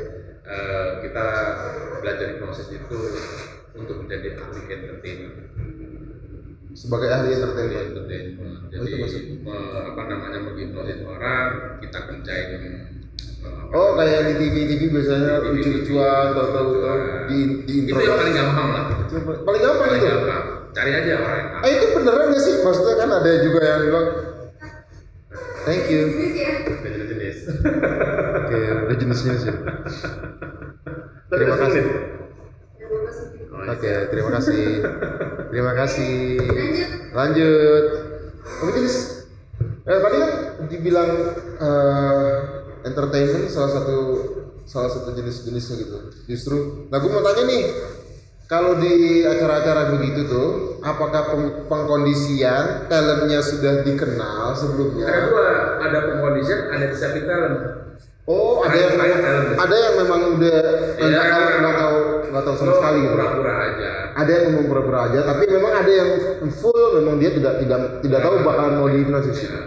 Eh, 0.43 0.89
kita 1.01 1.27
belajar 2.01 2.27
hipnosis 2.31 2.69
itu 2.69 2.99
untuk 3.73 3.97
menjadi 4.01 4.37
ahli 4.37 4.61
entertainment. 4.67 5.37
Sebagai 6.75 7.09
ahli 7.09 7.29
entertainment. 7.33 7.87
entertainment. 7.89 8.37
Oh, 8.37 8.67
itu 8.69 8.83
Jadi 8.85 8.95
maksud- 8.99 9.27
me- 9.41 9.55
apa 9.87 10.03
namanya 10.05 10.39
menghipnosis 10.43 10.99
orang, 11.01 11.47
kita 11.79 11.99
kencain 12.05 12.47
eh, 12.51 12.83
Oh 13.71 13.95
kayak 13.95 14.21
di 14.25 14.35
TV 14.37 14.55
TV 14.67 14.83
biasanya 14.89 15.33
Di 15.37 15.45
TV. 15.45 15.55
lucu-lucuan, 15.55 16.27
tahu-tahu 16.33 16.69
di 17.27 17.39
di 17.63 17.73
intro. 17.81 17.95
itu 17.95 18.03
yang 18.03 18.19
paling 18.19 18.35
gampang 18.35 18.69
lah. 18.71 18.85
Paling 19.39 19.63
gampang 19.63 19.87
Paling 19.87 20.01
itu. 20.01 20.09
gampang. 20.09 20.45
Cari 20.75 20.91
aja 20.93 21.13
orang 21.17 21.43
Ah 21.57 21.69
itu 21.69 21.87
beneran 21.89 22.27
nggak 22.29 22.43
sih? 22.43 22.55
Maksudnya 22.61 22.95
kan 22.97 23.11
ada 23.15 23.31
juga 23.41 23.61
yang 23.63 23.81
bilang 23.85 24.07
Thank 25.65 25.85
you. 25.89 26.03
Ada 26.05 26.89
jenis-jenis. 26.91 27.37
Oke, 28.37 28.59
ada 28.61 28.95
jenisnya 28.95 29.35
sih. 29.39 29.55
Terima 31.27 31.57
kasih. 31.57 31.83
Oke, 33.65 33.93
terima 34.13 34.31
kasih. 34.37 34.65
Terima 35.49 35.73
kasih. 35.73 36.19
Lanjut. 37.15 37.85
Tapi 38.45 38.71
jenis 38.77 38.97
eh, 39.85 39.99
tadi 40.01 40.17
kan 40.21 40.33
dibilang 40.69 41.11
eh, 41.57 42.35
entertainment 42.85 43.49
salah 43.49 43.73
satu 43.81 43.99
salah 44.65 44.91
satu 44.93 45.13
jenis-jenisnya 45.17 45.75
gitu. 45.81 45.97
Justru, 46.29 46.89
nah 46.89 47.01
gue 47.01 47.09
mau 47.13 47.25
tanya 47.25 47.45
nih, 47.49 47.63
kalau 48.49 48.81
di 48.81 49.25
acara-acara 49.25 49.93
begitu 49.97 50.25
tuh, 50.29 50.49
apakah 50.81 51.33
peng- 51.33 51.69
pengkondisian 51.69 52.89
talentnya 52.89 53.41
sudah 53.45 53.85
dikenal 53.85 54.57
sebelumnya? 54.57 55.05
dua, 55.29 55.49
ada 55.81 55.99
pengkondisian, 56.13 56.69
ada 56.73 56.85
disability 56.89 57.29
talent. 57.29 57.57
Oh, 58.25 58.65
ada 58.65 58.73
yang 58.73 58.97
Ada 58.97 59.05
yang 59.05 59.21
talent. 59.21 59.49
ada 59.61 59.77
yang 59.77 59.95
memang 60.01 60.21
udah 60.33 60.59
nggak 60.97 61.13
Iya. 61.13 61.29
tahu 61.29 61.45
nggak 61.61 61.75
tahu 61.77 61.97
nggak 62.33 62.43
tahu 62.43 62.55
sama 62.57 62.73
sekali 62.75 62.99
gitu. 62.99 63.15
Pura-pura 63.15 63.53
aja. 63.61 63.91
Ada 64.17 64.31
yang 64.33 64.45
memang 64.49 64.65
pura-pura 64.65 64.99
aja, 65.05 65.19
tapi 65.23 65.45
memang 65.47 65.73
ada 65.75 65.93
yang 65.93 66.11
full 66.51 66.85
memang 66.95 67.15
dia 67.21 67.31
tidak 67.31 67.55
tidak 67.61 67.79
tidak 68.01 68.21
tahu 68.21 68.35
bakalan 68.41 68.81
mau 68.81 68.89
dihipnosis. 68.89 69.39
Ya. 69.45 69.61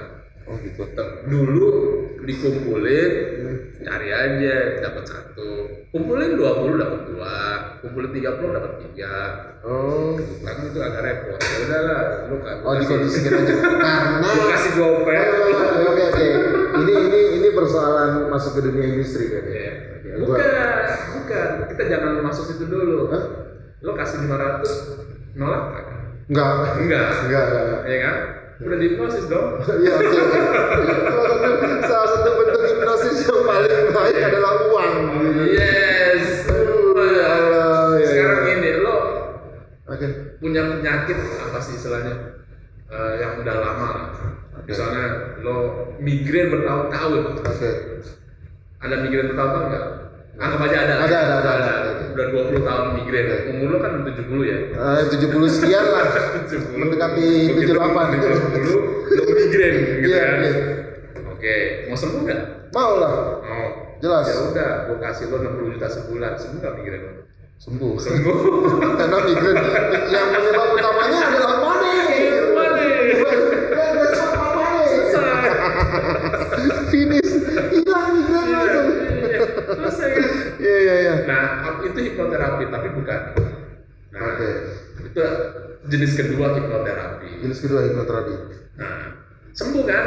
Oh 0.48 0.56
gitu. 0.58 0.82
Dulu 1.28 1.70
dikumpulin, 2.26 3.12
cari 3.84 4.10
aja, 4.10 4.58
dapat 4.82 5.04
satu. 5.06 5.50
Kumpulin 5.94 6.38
20 6.40 6.82
dapat 6.82 7.02
dua, 7.10 7.38
kumpulin 7.84 8.12
30 8.14 8.58
dapat 8.58 8.72
tiga. 8.88 9.18
Oh. 9.62 10.16
Kan 10.18 10.56
itu 10.68 10.80
agak 10.80 11.02
repot. 11.04 11.40
Ya 11.40 11.58
udahlah, 11.68 12.02
lu 12.32 12.38
kan. 12.42 12.58
Oh 12.64 12.74
dikondisikan 12.78 13.44
aja 13.44 13.54
karena 13.58 13.94
Lu 14.24 14.44
kasih 14.50 14.72
dompet. 14.80 15.28
Oke 15.28 15.84
oke 15.86 16.04
oke. 16.14 16.28
Ini 16.78 16.94
ini 17.10 17.22
ini 17.42 17.48
persoalan 17.52 18.32
masuk 18.32 18.60
ke 18.60 18.62
dunia 18.72 18.86
industri 18.96 19.30
kan 19.34 19.44
ya. 19.50 19.74
Bukan, 20.18 20.50
bukan. 21.22 21.48
Kita 21.74 21.84
jangan 21.86 22.12
masuk 22.26 22.44
situ 22.50 22.66
dulu. 22.66 23.12
Hah? 23.14 23.24
Lo 23.86 23.94
kasih 23.94 24.26
500, 24.26 25.38
nolak 25.38 25.64
kan? 25.70 25.86
Enggak. 26.28 26.50
Enggak. 26.82 27.10
Enggak 27.30 27.44
enggak. 27.46 27.82
Ya 27.86 27.98
kan? 28.04 28.18
Udah 28.58 28.78
dihipnosis 28.78 29.26
dong. 29.28 29.62
Iya 29.84 29.94
oke 29.96 30.18
oke. 30.18 30.40
Salah 31.84 32.08
satu 32.10 32.30
bentuk 32.36 32.62
hipnosis 32.64 33.18
yang 33.24 33.44
paling 33.44 33.78
baik 33.92 34.18
adalah 34.24 34.54
uang. 34.66 34.94
Yes. 35.48 36.26
Aduh, 36.48 36.98
ya 36.98 37.28
Allah, 37.28 37.82
ya, 37.96 38.08
Sekarang 38.08 38.42
ya. 38.42 38.54
ini 38.56 38.70
lo 38.82 38.98
Oke. 39.86 40.08
punya 40.38 40.62
penyakit 40.74 41.18
apa 41.18 41.60
sih 41.60 41.76
istilahnya 41.76 42.16
Eh, 42.88 43.14
yang 43.20 43.44
udah 43.44 43.56
lama. 43.60 43.90
Misalnya 44.64 45.36
lo 45.44 45.58
migrain 46.00 46.48
bertahun-tahun. 46.48 47.36
Oke. 47.38 47.72
Ada 48.80 48.96
migrain 49.04 49.28
bertahun-tahun 49.28 49.66
nggak? 49.68 49.86
Anggap 50.38 50.60
aja 50.64 50.78
ada. 50.80 50.94
Ada, 51.02 51.18
ada, 51.18 51.36
ada, 51.36 51.52
ada. 51.58 51.72
Udah 52.14 52.26
20 52.54 52.62
tahun 52.62 52.86
migrain. 52.96 53.26
Umur 53.52 53.68
lo 53.74 53.78
kan 53.80 53.92
70 54.02 54.14
ya. 54.44 54.58
Eh, 54.70 55.02
70 55.10 55.50
sekian 55.50 55.86
lah. 55.88 56.06
70. 56.50 56.78
Mendekati 56.78 57.28
Begitu 57.52 57.74
78. 57.74 58.22
70 58.22 59.18
lo 59.18 59.32
migrain 59.34 59.76
gitu 59.98 60.08
Iya, 60.08 60.22
kan. 60.22 60.38
iya. 60.38 60.54
Oke, 61.28 61.56
mau 61.86 61.94
sembuh 61.96 62.22
nggak? 62.24 62.42
Mau 62.72 62.94
lah. 62.98 63.12
Mau. 63.40 63.66
Jelas. 63.98 64.26
Ya 64.26 64.36
udah, 64.48 64.72
gua 64.88 64.98
kasih 65.00 65.26
lo 65.28 65.38
60 65.40 65.74
juta 65.74 65.88
sebulan. 65.88 66.32
Sembuh 66.36 66.60
nggak 66.60 66.74
migrain 66.76 67.02
lo? 67.02 67.12
Sembuh. 67.58 67.94
Sembuh. 67.98 68.38
Karena 69.02 69.18
migrain 69.20 69.58
yang 70.08 70.28
penyebab 70.32 70.70
utamanya 70.72 71.20
adalah 71.28 71.56
money. 71.60 71.98
Money. 72.52 72.90
Dan 73.68 73.90
besok 73.96 74.32
money. 74.54 74.86
Finish. 76.88 77.32
Hilang 77.72 78.08
migrain 78.12 78.50
langsung. 78.52 78.88
Selesai 79.68 80.10
kan? 80.12 80.30
Iya 80.58 80.78
iya 80.80 80.96
iya. 80.98 81.16
Nah, 81.28 81.46
itu 81.98 82.14
hipnoterapi, 82.14 82.64
tapi 82.70 82.88
bukan. 82.94 83.22
Nah, 84.14 84.22
Oke. 84.30 84.50
itu 85.02 85.22
jenis 85.90 86.12
kedua 86.14 86.54
hipnoterapi. 86.54 87.42
Jenis 87.42 87.58
kedua 87.58 87.82
hipnoterapi. 87.82 88.34
Nah, 88.78 88.98
sembuh 89.52 89.84
kan? 89.84 90.06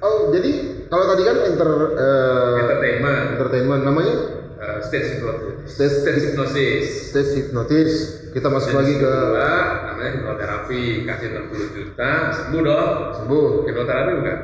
Oh, 0.00 0.32
jadi 0.32 0.52
kalau 0.88 1.04
tadi 1.12 1.22
kan 1.24 1.36
enter 1.44 1.70
eh, 1.92 2.56
Entertainment, 2.56 3.24
entertainment 3.36 3.82
namanya 3.84 4.14
uh, 4.56 4.78
stage 4.80 5.16
hypnosis, 5.16 5.56
Stage- 5.68 5.98
stage 6.04 6.20
hypnosis. 6.32 6.84
stage 7.12 7.30
hypnotis. 7.36 7.92
Kita 8.32 8.48
masuk 8.48 8.72
Jenis 8.72 8.80
lagi 8.80 8.94
ke 9.00 9.12
kedua, 9.12 9.52
namanya 9.88 10.10
hipnoterapi, 10.20 10.82
kasih 11.04 11.28
60 11.48 11.76
juta, 11.76 12.10
sembuh 12.32 12.60
dong. 12.60 12.92
sembuh. 13.14 13.48
Hipnoterapi 13.64 14.10
bukan? 14.20 14.38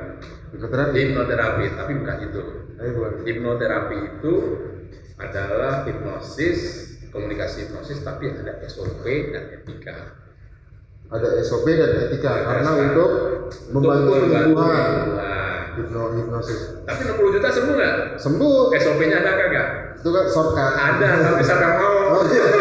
Hipnoterapi. 0.57 0.97
Hipnoterapi, 1.01 1.65
tapi 1.73 1.93
bukan 1.97 2.17
itu. 2.21 2.41
Hipnoterapi 3.23 3.97
itu 4.09 4.33
adalah 5.19 5.85
hipnosis, 5.85 6.61
komunikasi 7.11 7.69
hipnosis, 7.69 8.01
tapi 8.01 8.33
ada 8.33 8.57
SOP 8.65 9.05
dan 9.33 9.45
etika. 9.53 10.17
Ada 11.13 11.29
SOP 11.45 11.67
dan 11.69 11.91
etika 12.09 12.31
Ada 12.33 12.45
karena 12.49 12.71
SOP. 12.73 12.81
untuk 12.89 13.11
membantu 13.73 14.11
penyembuhan. 14.17 14.53
penyembuhan. 14.53 15.61
Hipno 15.73 16.03
hipnosis. 16.13 16.61
Tapi 16.85 17.01
60 17.09 17.35
juta 17.37 17.49
sembuh 17.49 17.75
nggak? 17.75 17.97
Sembuh. 18.21 18.77
SOP-nya 18.77 19.17
ada 19.25 19.33
kagak? 19.37 19.69
Itu 20.01 20.09
kan 20.13 20.25
shortcut. 20.29 20.73
Ada, 20.77 21.09
tapi 21.17 21.43
yang 21.49 21.75
mau? 21.81 21.97
Oh, 22.13 22.25
iya. 22.29 22.45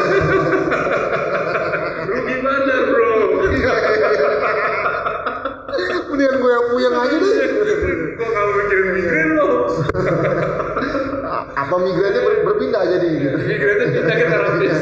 Lu 2.08 2.20
gimana 2.24 2.76
bro? 2.88 3.12
Mendingan 6.12 6.36
gue 6.38 6.52
yang 6.52 6.66
puyeng 6.72 6.96
aja 6.96 7.16
deh. 7.18 7.36
Kok 8.16 8.28
nggak 8.32 8.46
mikirin 8.52 8.88
mikirin 8.96 9.30
lo? 9.36 9.48
Apa 11.52 11.76
migrainnya 11.80 12.22
ber- 12.22 12.44
berpindah 12.46 12.84
jadi 12.86 13.08
gitu. 13.08 13.38
Mikirinnya 13.40 13.88
pindah 13.90 14.16
ke 14.16 14.26
terapis. 14.28 14.76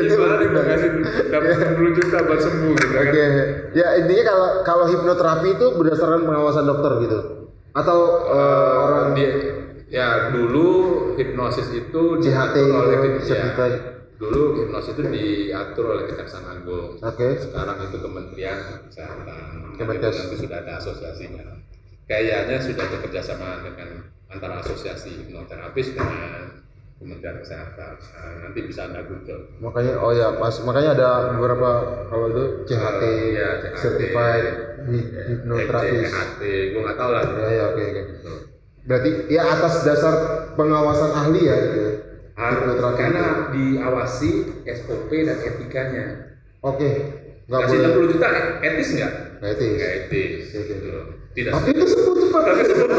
Gimana 0.00 0.34
mau 0.50 0.64
kasih 0.66 0.90
dapat 1.30 1.56
60 1.78 1.98
juta 1.98 2.16
buat 2.26 2.40
sembuh 2.40 2.72
gitu 2.76 2.92
kan? 2.92 3.04
Oke, 3.08 3.24
ya 3.72 3.86
intinya 3.96 4.24
kalau 4.26 4.48
kalau 4.62 4.84
hipnoterapi 4.90 5.48
itu 5.54 5.66
berdasarkan 5.78 6.20
pengawasan 6.26 6.64
dokter 6.66 6.92
gitu, 7.06 7.18
atau 7.72 7.98
eh, 8.28 8.74
orang 8.76 9.06
di 9.14 9.24
ya 9.90 10.30
dulu 10.30 10.68
hipnosis 11.16 11.68
itu 11.72 12.02
CHT 12.20 12.54
diatur 12.56 12.78
oleh 12.78 12.96
gitu, 13.18 13.32
ya, 13.34 13.44
dulu 14.20 14.42
hipnosis 14.60 14.92
itu 14.94 15.02
diatur 15.08 15.84
oleh 15.96 16.04
Kejaksaan 16.10 16.44
Agung. 16.46 17.00
Oke. 17.00 17.28
Sekarang 17.40 17.76
itu 17.80 17.96
Kementerian 17.98 18.58
Kesehatan. 18.86 19.74
Kemenkes. 19.80 20.14
Nanti 20.20 20.36
sudah 20.36 20.58
ada 20.60 20.72
asosiasinya. 20.76 21.44
Kayaknya 22.10 22.58
sudah 22.58 22.90
bekerja 22.90 23.22
sama 23.22 23.62
dengan 23.62 24.02
antara 24.26 24.58
asosiasi 24.58 25.14
hipnoterapis 25.14 25.94
dengan 25.94 26.58
Kementerian 26.98 27.38
Kesehatan. 27.38 27.96
Nah, 27.96 28.34
nanti 28.44 28.60
bisa 28.60 28.90
anda 28.90 29.06
google. 29.06 29.46
makanya 29.56 29.94
oh 29.96 30.10
ya 30.10 30.36
pas 30.36 30.52
makanya 30.60 30.90
ada 30.92 31.08
beberapa 31.32 31.70
kalau 32.10 32.26
itu 32.28 32.44
CHT, 32.66 33.02
Iya, 33.30 33.48
CHT. 33.56 33.78
certified 33.78 34.44
hi- 34.90 35.10
hipnoterapis. 35.32 36.10
CHT, 36.10 36.42
gue 36.74 36.80
nggak 36.82 36.98
tahu 36.98 37.10
lah. 37.14 37.22
Ya 37.24 37.48
ya 37.48 37.64
oke 37.70 37.82
oke. 37.86 38.02
Berarti 38.80 39.10
ya 39.30 39.42
atas 39.46 39.74
dasar 39.80 40.14
pengawasan 40.58 41.10
ahli 41.14 41.40
ya 41.46 41.56
gitu. 41.62 41.78
ya. 41.78 41.90
Harus, 42.34 42.80
karena 42.96 43.24
diawasi 43.52 44.30
SOP 44.66 45.10
dan 45.12 45.38
etikanya. 45.38 46.04
Oke, 46.58 46.90
nggak 47.46 47.60
Kasih 47.64 47.78
boleh. 47.80 47.90
60 47.94 48.12
juta 48.18 48.26
etis 48.60 48.88
nggak? 48.98 49.12
Nggak 49.40 49.50
etis. 49.56 49.72
Nggak 49.72 49.92
etis. 50.04 50.42
Oke, 50.52 50.60
oke. 50.60 50.74
Gitu. 50.76 51.00
Tidak. 51.30 51.52
Tapi 51.54 51.68
itu 51.72 51.84
sebut 51.88 52.16
cepat. 52.20 52.42
Tapi 52.44 52.62
sebelum 52.68 52.90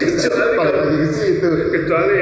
kecuali 0.00 0.54
Balik 0.56 0.74
lagi 0.76 0.96
ke 0.98 1.08
situ. 1.14 1.48
kecuali 1.70 2.20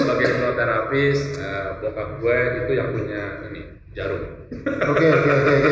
sebagai 0.00 0.26
hipnoterapis 0.26 1.18
eh, 1.36 1.68
bokap 1.78 2.08
gue 2.18 2.38
itu 2.64 2.72
yang 2.74 2.88
punya 2.94 3.22
ini 3.50 3.62
jarum. 3.92 4.22
Oke 4.90 5.06
oke 5.06 5.30
oke 5.30 5.52
oke. 5.52 5.70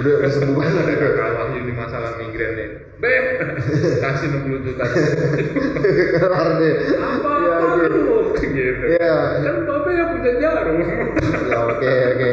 Udah 0.00 0.12
udah 0.22 0.30
sembuh 0.30 0.54
banget. 0.56 0.84
Kalau 1.20 1.44
ini 1.52 1.72
masalah 1.74 2.10
migrain 2.18 2.52
nih, 2.56 2.68
beh 2.98 3.20
kasih 4.02 4.28
60 4.40 4.66
juta. 4.66 4.84
Kelar 6.16 6.48
deh. 6.58 6.74
Apa 6.96 7.32
Ya 7.40 7.86
lu? 7.90 8.34
Gitu. 8.38 8.84
Iya. 8.98 9.16
Kan 9.44 9.56
bapak 9.68 9.92
yang 9.94 10.08
punya 10.16 10.32
jarum. 10.38 10.76
Ya 11.46 11.58
oke 11.66 11.92
oke. 12.16 12.32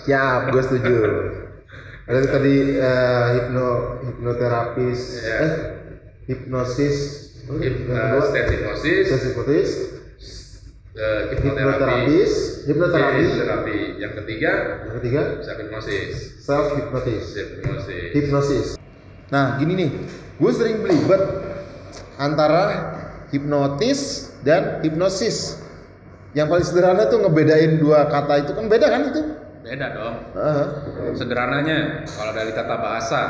Siap, 0.00 0.40
gue 0.52 0.62
setuju. 0.62 0.96
Ada 2.10 2.20
tadi 2.26 2.56
eh, 2.74 3.26
hipno 3.38 3.68
hipnoterapis, 4.02 5.00
Iya. 5.22 5.36
eh 5.38 5.52
hipnosis, 6.26 6.96
hipnosis, 7.46 8.46
eh, 10.90 11.22
hipnoterapi, 11.30 11.86
hipnoterapis, 11.86 12.32
hipnoterapi, 12.66 13.22
hipnoterapi. 13.22 13.78
Yang 14.02 14.12
ketiga, 14.22 14.52
yang 14.86 14.94
ketiga 14.98 15.22
self 15.46 15.58
hipnosis. 15.62 16.10
self 16.42 16.66
hipnosis. 16.74 17.24
hipnosis. 18.10 18.66
Nah 19.30 19.54
gini 19.62 19.72
nih, 19.78 19.90
gue 20.42 20.50
sering 20.50 20.82
belibet 20.82 21.22
antara 22.18 22.62
hipnotis 23.30 24.34
dan 24.42 24.82
hipnosis. 24.82 25.62
Yang 26.34 26.46
paling 26.46 26.66
sederhana 26.66 27.06
tuh 27.10 27.22
ngebedain 27.22 27.78
dua 27.78 28.06
kata 28.06 28.46
itu 28.46 28.52
kan 28.54 28.66
beda 28.66 28.86
kan 28.86 29.02
itu? 29.10 29.22
Beda 29.70 29.86
dong. 29.94 30.16
Heeh. 30.34 30.66
Sederhananya, 31.14 32.02
kalau 32.02 32.34
dari 32.34 32.50
kata 32.50 32.74
bahasa, 32.74 33.20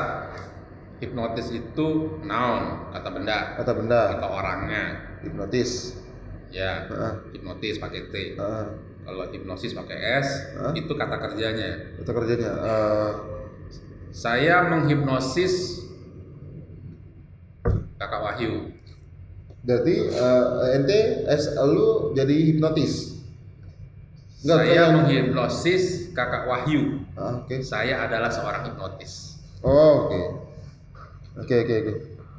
hipnotis 0.96 1.52
itu 1.52 1.88
noun, 2.24 2.88
kata 2.88 3.08
benda, 3.12 3.60
kata 3.60 3.72
benda 3.76 4.00
kata 4.16 4.24
orangnya. 4.26 4.84
hipnotis. 5.20 6.00
Ya, 6.48 6.88
Heeh. 6.88 7.12
hipnotis 7.36 7.76
pakai 7.76 8.08
T. 8.08 8.14
Heeh. 8.40 8.66
Kalau 9.00 9.28
hipnosis 9.28 9.76
pakai 9.76 9.96
S, 10.16 10.28
Hah? 10.56 10.72
itu 10.72 10.88
kata 10.88 11.16
kerjanya. 11.20 12.00
Itu 12.00 12.08
kerjanya. 12.08 12.50
eh, 12.56 13.10
Saya 14.10 14.64
menghipnosis 14.66 15.84
Kakak 17.94 18.20
Wahyu. 18.24 18.80
berarti 19.60 20.08
eh, 20.08 20.46
ente 20.72 21.00
es 21.28 21.52
lu 21.60 22.16
jadi 22.16 22.32
hipnotis. 22.48 23.19
Enggak, 24.40 24.58
Saya 24.58 24.82
menghipnosis 24.90 25.84
Kakak 26.10 26.44
Wahyu. 26.44 27.04
Ah, 27.12 27.38
Oke. 27.38 27.60
Saya 27.60 28.00
adalah 28.00 28.28
seorang 28.28 28.64
hipnotis. 28.64 29.36
Oh, 29.60 30.08
oke. 30.08 30.20
Oke 31.38 31.54
oke 31.58 31.74
oke. 31.76 31.92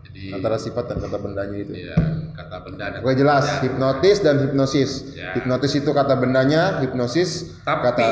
Jadi 0.04 0.34
Antara 0.34 0.58
sifat 0.58 0.86
dan 0.88 0.98
kata 1.00 1.18
bendanya 1.18 1.56
itu. 1.56 1.72
ya, 1.74 1.96
kata 2.34 2.58
benda 2.62 2.86
dan 2.90 3.00
Oke 3.00 3.14
jelas, 3.14 3.46
kerja. 3.48 3.62
hipnotis 3.64 4.18
dan 4.20 4.36
hipnosis. 4.40 4.92
Ya. 5.14 5.32
Hipnotis 5.34 5.74
itu 5.74 5.88
kata 5.88 6.18
bendanya, 6.18 6.82
hipnosis 6.82 7.62
Tapi 7.62 7.82
kata 7.86 8.06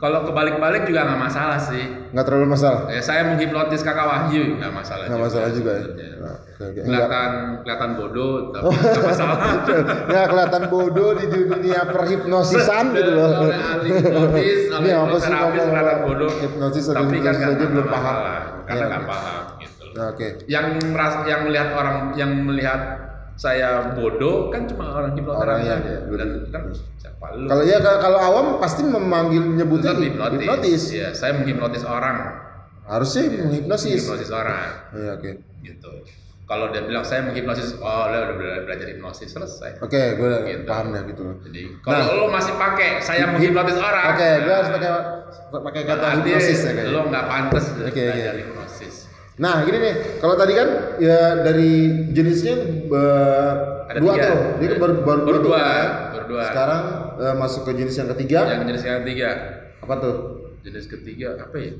kalau 0.00 0.24
kebalik-balik 0.24 0.88
juga 0.88 1.04
nggak 1.04 1.20
masalah 1.20 1.60
sih. 1.60 1.84
nggak 2.10 2.24
terlalu 2.24 2.46
masalah. 2.50 2.88
Ya, 2.88 2.98
saya 2.98 3.22
menghipnotis 3.22 3.84
kakak 3.84 4.02
Wahyu 4.02 4.56
nggak 4.56 4.72
masalah. 4.72 5.04
Nggak 5.06 5.20
masalah 5.20 5.48
juga 5.52 5.70
ya. 5.70 5.82
sebenarnya. 5.84 6.14
Nah. 6.16 6.36
Kelihatan 6.60 7.30
kelihatan 7.60 7.90
bodoh, 7.96 8.32
tapi 8.50 8.64
nggak 8.72 9.04
masalah. 9.06 9.36
Nggak 10.08 10.26
kelihatan 10.32 10.62
bodoh 10.68 11.10
di 11.14 11.26
dunia 11.28 11.80
perhipnosisan 11.84 12.84
gitu 12.96 13.10
loh. 13.12 13.28
Hipnotis, 13.80 14.60
Ini 14.70 14.90
apa 14.90 15.16
sih 15.16 15.30
ngomong 15.30 15.52
kelihatan 15.68 15.98
bodoh. 16.04 16.30
hipnosis 16.34 16.84
tapi 16.88 17.16
kan 17.20 17.34
nggak 17.36 17.54
belum 17.60 17.86
paham. 17.86 18.16
Karena 18.64 18.80
Ya, 18.80 18.86
nggak 18.88 19.04
paham 19.04 19.42
gitu. 19.60 19.84
Oke. 19.90 20.26
Yang 20.46 20.66
meras, 20.88 21.14
yang 21.26 21.40
melihat 21.44 21.68
orang 21.74 21.96
yang 22.14 22.30
melihat 22.40 22.80
saya 23.40 23.96
bodoh 23.96 24.52
kan 24.52 24.68
cuma 24.68 24.92
orang 24.92 25.16
hipnoterapis. 25.16 25.40
Orang 25.40 25.60
yang- 25.64 25.80
ya, 25.80 25.98
Dan 26.12 26.28
kan 26.52 26.62
siapa 27.00 27.26
lu? 27.32 27.48
Kalau 27.48 27.64
ya 27.64 27.80
kalau- 27.80 28.20
awam 28.20 28.60
pasti 28.60 28.84
memanggil 28.84 29.56
nyebutnya 29.56 29.96
Tetap 29.96 30.04
hipnotis. 30.04 30.36
hipnotis. 30.38 30.82
Iya, 30.92 31.08
saya 31.16 31.32
menghipnotis 31.34 31.80
orang. 31.82 32.16
Harusnya 32.84 33.32
menghipnosis. 33.40 34.04
Menghipnotis 34.04 34.30
orang. 34.30 34.68
Iya 34.92 35.10
oke. 35.16 35.30
gitu. 35.60 35.92
Kalau 36.44 36.66
dia 36.68 36.82
bilang 36.82 37.00
saya 37.00 37.22
menghipnosis, 37.22 37.78
oh 37.78 38.04
lo 38.10 38.16
udah 38.18 38.34
bela- 38.34 38.62
belajar 38.66 38.90
hipnosis 38.90 39.30
selesai. 39.30 39.78
Oke, 39.78 40.18
gue 40.18 40.32
Gitu. 40.42 40.66
paham 40.66 40.90
ya 40.90 41.00
gitu. 41.06 41.22
Jadi 41.46 41.62
kalau 41.78 42.04
lo 42.10 42.24
masih 42.26 42.58
pakai 42.58 42.98
saya 42.98 43.30
menghipnotis 43.30 43.78
orang, 43.78 44.04
Oke, 44.10 44.28
gue 44.40 44.48
nah, 44.48 44.56
harus 44.58 44.70
pakai 44.74 44.90
pakai 45.54 45.82
kata 45.86 46.06
hipnosis 46.18 46.58
ya 46.60 46.72
kayaknya. 46.74 46.90
Lo 46.90 47.00
nggak 47.06 47.24
pantas 47.24 47.64
Oke, 47.72 48.02
belajar 48.02 48.34
hipnosis. 48.34 48.59
Nah, 49.40 49.64
gini 49.64 49.78
nih, 49.80 49.94
kalau 50.20 50.36
tadi 50.36 50.52
kan 50.52 50.68
ya 51.00 51.40
dari 51.40 51.72
jenisnya 52.12 52.60
eh, 52.92 53.52
Ada 53.88 53.98
dua 53.98 54.12
tiga. 54.14 54.26
tuh, 54.28 54.40
dia 54.60 54.68
kan 54.68 54.78
baru 54.78 54.94
baru, 55.00 55.20
Baru 55.24 55.38
dua, 55.42 55.58
kan? 55.58 55.88
baru 56.12 56.24
dua. 56.28 56.42
Sekarang 56.44 56.82
eh, 57.16 57.34
masuk 57.40 57.62
ke 57.64 57.72
jenis 57.72 57.96
yang 57.96 58.08
ketiga, 58.12 58.38
Yang 58.46 58.62
jenis 58.68 58.82
ketiga, 59.00 59.28
apa 59.80 59.94
tuh? 59.96 60.14
Jenis 60.60 60.86
ketiga 60.92 61.40
apa 61.40 61.56
ya? 61.56 61.72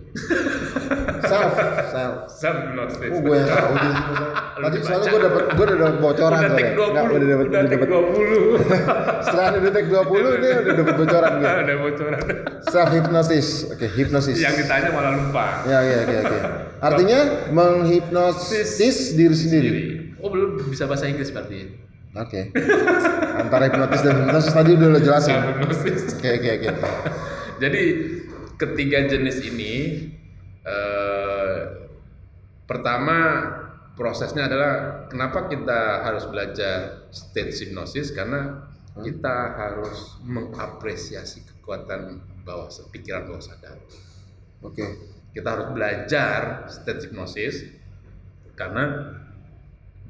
Self, 1.28 1.52
self. 1.92 2.14
Self 2.32 2.56
hypnosis. 2.64 3.12
Oh, 3.12 3.20
gue 3.20 3.36
yang 3.36 3.48
tahu 3.52 3.72
jenis 3.76 3.98
self. 4.00 4.28
Tadi 4.64 4.76
soalnya 4.84 5.06
gue 5.08 5.20
dapat 5.20 5.42
gue 5.52 5.64
udah 5.64 5.76
dapat 5.76 5.96
bocoran 6.00 6.38
Udah 6.40 6.50
tek 6.56 6.66
soalnya. 6.72 6.90
Nggak, 6.90 7.04
20, 7.04 7.16
udah 7.16 7.28
dapat 7.28 7.46
udah 7.46 7.60
dapat 7.68 7.88
20. 7.88 8.64
setelah 9.24 9.46
udah 9.52 9.72
tek 9.72 9.86
20 9.88 10.38
ini 10.40 10.48
udah 10.48 10.74
dapat 10.80 10.94
bocoran 10.96 11.32
gue. 11.36 11.50
Udah 11.50 11.76
bocoran. 11.76 12.20
Self 12.64 12.90
hypnosis. 12.96 13.48
Oke, 13.68 13.86
hipnosis. 13.92 14.36
Yang 14.40 14.54
ditanya 14.64 14.88
malah 14.96 15.12
lupa. 15.12 15.44
Ya, 15.68 15.78
ya, 15.84 15.96
oke, 16.04 16.14
oke. 16.24 16.38
Artinya 16.80 17.18
menghipnosis 17.52 18.96
diri 19.12 19.36
sendiri. 19.36 19.70
Oh 20.20 20.28
belum 20.32 20.56
bisa 20.68 20.88
bahasa 20.88 21.04
Inggris 21.04 21.28
berarti. 21.28 21.68
Oke. 22.16 22.48
Antara 23.44 23.68
hipnotis 23.68 24.00
dan 24.00 24.24
hipnosis 24.24 24.52
tadi 24.56 24.72
udah 24.72 24.88
lo 24.88 25.00
jelasin. 25.04 25.36
Oke, 25.68 26.28
oke, 26.40 26.50
oke. 26.64 26.68
Jadi 27.60 27.82
ketiga 28.60 29.08
jenis 29.08 29.40
ini 29.48 29.74
eh, 30.68 31.60
pertama 32.68 33.16
prosesnya 33.96 34.46
adalah 34.46 35.04
kenapa 35.08 35.48
kita 35.48 36.04
harus 36.04 36.28
belajar 36.28 37.08
state 37.08 37.56
hypnosis 37.56 38.12
karena 38.12 38.68
kita 39.00 39.56
harus 39.56 40.20
mengapresiasi 40.28 41.48
kekuatan 41.48 42.20
bawah 42.44 42.68
pikiran 42.92 43.32
bawah 43.32 43.40
sadar. 43.40 43.80
Oke. 44.60 44.84
Kita 45.30 45.46
harus 45.46 45.68
belajar 45.70 46.66
state 46.66 47.06
hypnosis 47.06 47.62
karena 48.58 49.14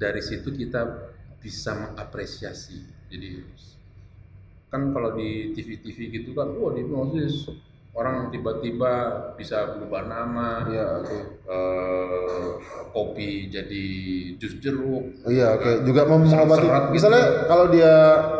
dari 0.00 0.24
situ 0.24 0.48
kita 0.48 1.12
bisa 1.38 1.76
mengapresiasi. 1.76 2.80
Jadi 3.12 3.44
kan 4.72 4.96
kalau 4.96 5.12
di 5.12 5.52
TV-TV 5.52 5.98
gitu 6.08 6.30
kan, 6.32 6.56
wah 6.56 6.72
di 6.72 6.88
hipnosis 6.88 7.52
orang 8.00 8.32
tiba-tiba 8.32 8.92
bisa 9.36 9.76
berubah 9.76 10.02
nama, 10.02 10.64
Iya, 10.64 10.86
oke. 10.98 11.18
eh, 11.44 12.48
kopi 12.90 13.30
jadi 13.46 13.84
jus 14.34 14.56
jeruk. 14.58 15.20
Oh 15.20 15.30
iya, 15.30 15.52
oke. 15.52 15.84
Juga 15.84 16.08
mem- 16.08 16.24
mengobati. 16.24 16.64
Gitu. 16.64 16.88
Misalnya 16.90 17.24
kalau 17.44 17.68
dia 17.68 17.94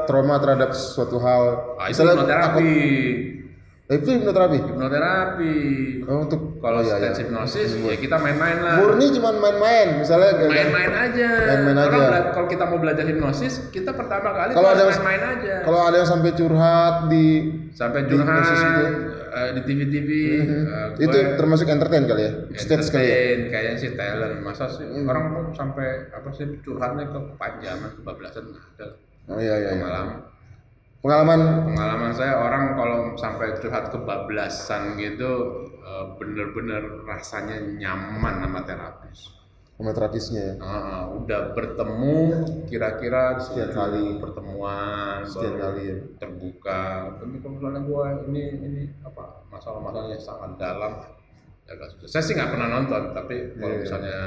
trauma 0.08 0.40
terhadap 0.40 0.72
suatu 0.72 1.20
hal, 1.20 1.42
Nah, 1.76 1.86
itu 1.86 1.92
misalnya 1.92 2.14
hipnoterapi. 2.16 2.72
Eh, 3.84 3.96
itu 3.96 4.08
hipnoterapi. 4.08 4.58
Hipnoterapi. 4.64 5.54
Oh, 6.08 6.18
untuk 6.24 6.40
Kalau 6.60 6.84
iya, 6.84 6.92
stage 6.92 7.08
iya. 7.08 7.20
hipnosis 7.24 7.70
ya 7.72 7.96
kita 7.96 8.16
main-main 8.20 8.60
lah. 8.60 8.76
Murni 8.84 9.08
cuma 9.16 9.32
main-main, 9.32 9.96
misalnya 9.96 10.44
Main-main 10.44 10.92
aja. 10.92 11.28
Main-main 11.56 11.76
Orang 11.80 12.02
aja. 12.04 12.20
kalau 12.36 12.48
kita 12.52 12.64
mau 12.68 12.76
belajar 12.76 13.04
hipnosis, 13.08 13.72
kita 13.72 13.96
pertama 13.96 14.28
kali 14.36 14.52
Kalau 14.52 14.68
ada- 14.68 14.84
main-main 14.84 15.22
aja. 15.24 15.54
Kalau 15.64 15.80
ada 15.88 15.96
yang 15.96 16.08
sampai 16.08 16.30
curhat 16.36 17.08
di 17.08 17.26
Sampai 17.72 18.04
di 18.04 18.12
curhat 18.12 18.44
gitu. 18.44 18.84
eh, 19.30 19.50
di 19.56 19.60
TV-TV. 19.64 20.10
eh, 20.36 20.88
itu 21.00 21.16
gue 21.16 21.38
termasuk 21.40 21.64
entertain 21.64 22.04
kali 22.04 22.22
ya, 22.28 22.32
stage 22.52 22.92
kali 22.92 23.08
ya. 23.08 23.14
entertain, 23.16 23.38
kayaknya 23.48 23.74
sih 23.80 23.90
talent. 23.96 24.36
Masa 24.44 24.68
sih 24.68 24.84
orang 24.84 25.24
tuh 25.32 25.44
sampai 25.56 26.12
apa 26.12 26.28
sih 26.28 26.44
curhatnya 26.60 27.08
ke 27.08 27.18
kepanjangan, 27.34 27.90
kebablasan 27.96 28.44
ada. 28.52 28.86
Oh 29.32 29.40
iya 29.40 29.54
iya. 29.56 29.70
iya. 29.72 29.80
Pengalaman. 29.80 30.16
Pengalaman 31.00 31.40
Pengalaman 31.72 32.12
saya 32.12 32.36
orang 32.36 32.76
kalau 32.76 33.16
sampai 33.16 33.56
curhat 33.56 33.88
kebablasan 33.88 35.00
gitu 35.00 35.32
eh, 35.90 36.04
bener-bener 36.14 36.82
rasanya 37.02 37.58
nyaman 37.58 38.34
sama 38.40 38.60
terapis. 38.62 39.20
sama 39.74 39.96
terapisnya 39.96 40.42
ya. 40.44 40.54
Ah, 40.60 41.08
udah 41.08 41.56
bertemu 41.56 42.16
kira-kira 42.68 43.40
Sekian 43.40 43.72
tujuh 43.72 43.80
kali. 43.80 44.04
pertemuan 44.20 45.24
Sekian 45.24 45.56
baru 45.56 45.62
kali 45.72 45.82
ya. 45.82 45.96
terbuka 46.20 46.82
tapi 47.16 47.34
kalau 47.40 47.52
misalnya 47.56 47.80
gua 47.82 48.04
ini 48.28 48.42
ini 48.60 48.82
apa 49.00 49.40
masalah-masalahnya 49.48 50.20
sangat 50.20 50.60
dalam 50.60 51.00
ya 51.64 51.72
agak 51.72 51.96
susah 51.96 52.12
saya 52.12 52.22
sih 52.22 52.36
nggak 52.36 52.52
pernah 52.52 52.68
nonton 52.70 53.02
tapi 53.16 53.36
kalau 53.56 53.72
Iya. 53.72 53.80
misalnya 53.80 54.18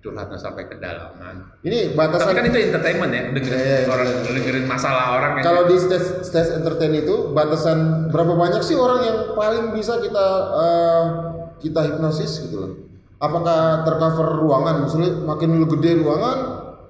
curhatnya 0.00 0.40
sampai 0.40 0.64
kedalaman 0.64 1.52
Ini 1.60 1.92
tapi 1.92 1.96
batasan 1.96 2.32
kan 2.32 2.44
itu 2.48 2.58
entertainment 2.58 3.12
ya 3.12 3.22
dengerin 3.30 3.60
Iya, 3.60 3.76
iya, 3.84 3.88
orang 3.88 4.08
dengerin 4.24 4.64
masalah 4.64 5.04
orang 5.14 5.32
kalau 5.40 5.68
di 5.68 5.76
stage 5.76 6.24
stage 6.24 6.56
entertain 6.56 6.92
itu 6.96 7.30
batasan 7.30 8.08
berapa 8.08 8.32
banyak 8.32 8.64
sih 8.64 8.74
orang 8.74 9.00
yang 9.04 9.18
paling 9.36 9.76
bisa 9.76 10.00
kita 10.00 10.26
eh, 10.56 11.04
kita 11.60 11.80
hipnosis 11.84 12.48
gitu 12.48 12.56
loh. 12.56 12.72
Apakah 13.20 13.84
tercover 13.84 14.40
ruangan? 14.40 14.88
Misalnya 14.88 15.12
makin 15.20 15.60
lu 15.60 15.68
gede 15.68 16.00
ruangan, 16.00 16.38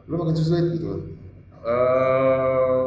lu 0.06 0.14
makin 0.14 0.34
sulit 0.38 0.78
gitu 0.78 0.86
loh. 0.86 1.00
eh 1.66 2.80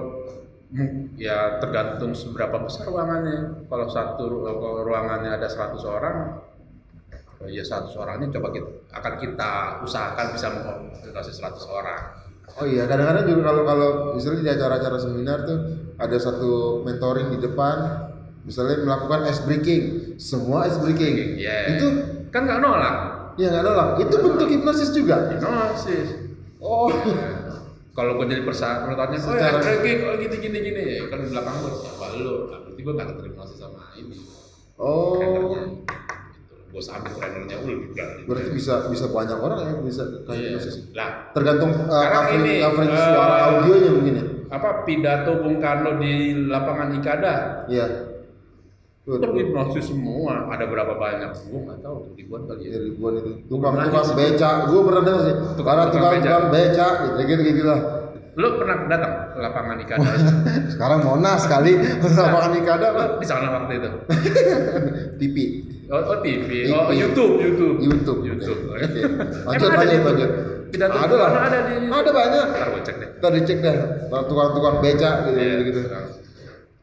mu- 0.72 1.12
ya 1.20 1.60
tergantung 1.60 2.16
seberapa 2.16 2.58
besar 2.64 2.88
ruangannya. 2.88 3.68
Kalau 3.68 3.88
satu 3.92 4.24
kalau 4.48 4.88
ruangannya 4.88 5.36
ada 5.36 5.52
100 5.52 5.84
orang, 5.84 6.40
ya 7.50 7.64
100 7.64 7.90
orangnya 7.96 8.28
coba 8.40 8.54
kita 8.54 8.70
akan 8.94 9.14
kita 9.20 9.52
usahakan 9.84 10.28
bisa 10.36 10.48
mengkomunikasi 10.54 11.32
100 11.34 11.64
orang. 11.68 12.02
Oh 12.60 12.66
iya, 12.68 12.86
kadang-kadang 12.86 13.26
juga 13.26 13.42
kalau 13.50 13.64
kalau 13.66 13.90
misalnya 14.14 14.42
di 14.46 14.52
acara-acara 14.54 14.98
seminar 15.00 15.48
tuh 15.48 15.58
ada 15.98 16.18
satu 16.20 16.84
mentoring 16.86 17.34
di 17.34 17.40
depan, 17.42 17.76
misalnya 18.46 18.84
melakukan 18.86 19.26
ice 19.26 19.42
breaking, 19.48 19.82
semua 20.22 20.70
ice 20.70 20.78
breaking. 20.78 21.40
Ya. 21.42 21.74
Itu 21.74 21.88
kan 22.30 22.46
nggak 22.46 22.60
nolak. 22.62 22.96
ya 23.42 23.50
nggak 23.50 23.66
nolak. 23.66 23.90
Itu 23.98 24.16
bentuk 24.22 24.46
hipnosis 24.52 24.94
juga. 24.94 25.34
Hipnosis. 25.34 26.10
Oh, 26.62 26.92
Kalau 27.94 28.18
gue 28.18 28.26
jadi 28.26 28.42
persa 28.42 28.90
pertanyaan, 28.90 29.22
oh 29.22 29.38
Secara- 29.38 29.62
ya 29.62 29.62
breaking, 29.62 30.00
oh 30.02 30.16
gini 30.18 30.36
gini 30.42 30.58
gini, 30.66 30.82
ya 30.98 31.06
kan 31.14 31.22
di 31.22 31.30
belakang 31.30 31.56
gue 31.62 31.72
siapa 31.78 32.06
lu? 32.18 32.50
Nah, 32.50 32.60
berarti 32.66 32.82
gue 32.82 32.94
nggak 32.98 33.08
terhipnosis 33.22 33.58
sama 33.62 33.82
ini 33.94 34.18
oh. 34.82 35.54
Gitu. 36.74 36.76
Gue 36.76 36.82
sambil 36.84 37.14
trainernya 37.14 37.58
ul 37.60 37.86
juga. 37.86 38.06
berarti 38.26 38.50
bisa 38.50 38.74
bisa 38.90 39.06
banyak 39.08 39.38
orang 39.38 39.60
ya 39.62 39.72
bisa 39.80 40.04
kayak 40.26 40.34
Iya. 40.34 40.50
hipnosis. 40.52 40.76
Lah, 40.92 41.10
Tergantung 41.32 41.72
uh, 41.72 41.86
Sekarang 41.86 42.14
covering, 42.26 42.42
ini, 42.44 42.54
covering 42.60 42.90
eh, 42.90 42.98
suara 43.06 43.36
audionya 43.48 43.92
mungkin 43.94 44.14
ya. 44.14 44.26
apa 44.50 44.70
pidato 44.84 45.32
Bung 45.40 45.58
Karno 45.60 45.92
di 45.96 46.14
lapangan 46.44 46.90
Ikada 46.94 47.34
Iya. 47.68 47.86
Tuh, 49.04 49.20
terhipnosis 49.20 49.86
semua 49.86 50.48
ada 50.48 50.64
berapa 50.64 50.96
banyak 50.96 51.30
gue 51.36 51.60
nggak 51.62 51.80
tahu 51.80 52.16
ribuan 52.16 52.42
kali 52.48 52.62
ya 52.66 52.80
ribuan 52.80 53.14
itu. 53.16 53.32
Tukang 53.46 53.76
tukang 53.78 54.06
sih. 54.06 54.16
beca, 54.16 54.50
gue 54.66 54.80
pernah 54.82 55.02
dengar 55.04 55.22
sih. 55.22 55.36
Tukang- 55.36 55.54
tukang 55.54 55.92
tukang 55.92 56.14
beca. 56.16 56.24
tukang 56.24 56.46
beca, 56.50 56.88
gitu 57.20 57.22
gitu, 57.28 57.42
gitu 57.54 57.68
lah. 57.68 57.82
lo 58.34 58.58
pernah 58.58 58.90
datang 58.90 59.14
ke 59.30 59.40
lapangan 59.40 59.78
Ikada 59.78 60.10
Sekarang 60.74 61.00
Monas 61.04 61.46
kali 61.46 61.78
lapangan 62.02 62.52
Ikada 62.56 62.88
di 63.14 63.26
sana 63.28 63.46
waktu 63.54 63.74
itu 63.78 63.90
TV. 65.22 65.36
Oh, 65.94 66.02
oh 66.04 66.18
TV 66.20 66.50
oh 66.68 66.90
TV. 66.90 66.98
YouTube 67.00 67.34
YouTube 67.40 67.76
YouTube. 67.80 68.20
YouTube 68.26 68.60
Oke. 68.68 68.82
Emang 68.82 69.46
Lanjut 69.48 69.70
lanjut 69.70 69.88
YouTube? 69.88 70.06
lanjut. 70.10 70.32
pidato 70.68 70.98
Ada 70.98 71.16
lah. 71.16 71.32
Ada 71.46 71.60
di 71.64 71.74
Ada 71.86 72.10
banyak. 72.12 72.46
ntar 72.50 72.68
gue 72.68 72.82
cek 72.82 72.96
deh 72.98 73.10
Kita 73.14 73.28
dicek 73.30 73.58
dah. 73.62 73.76
Tukang-tukang 74.26 74.76
beca 74.82 75.10
gitu 75.24 75.38
Iya. 75.38 75.56
gitu. 75.64 75.80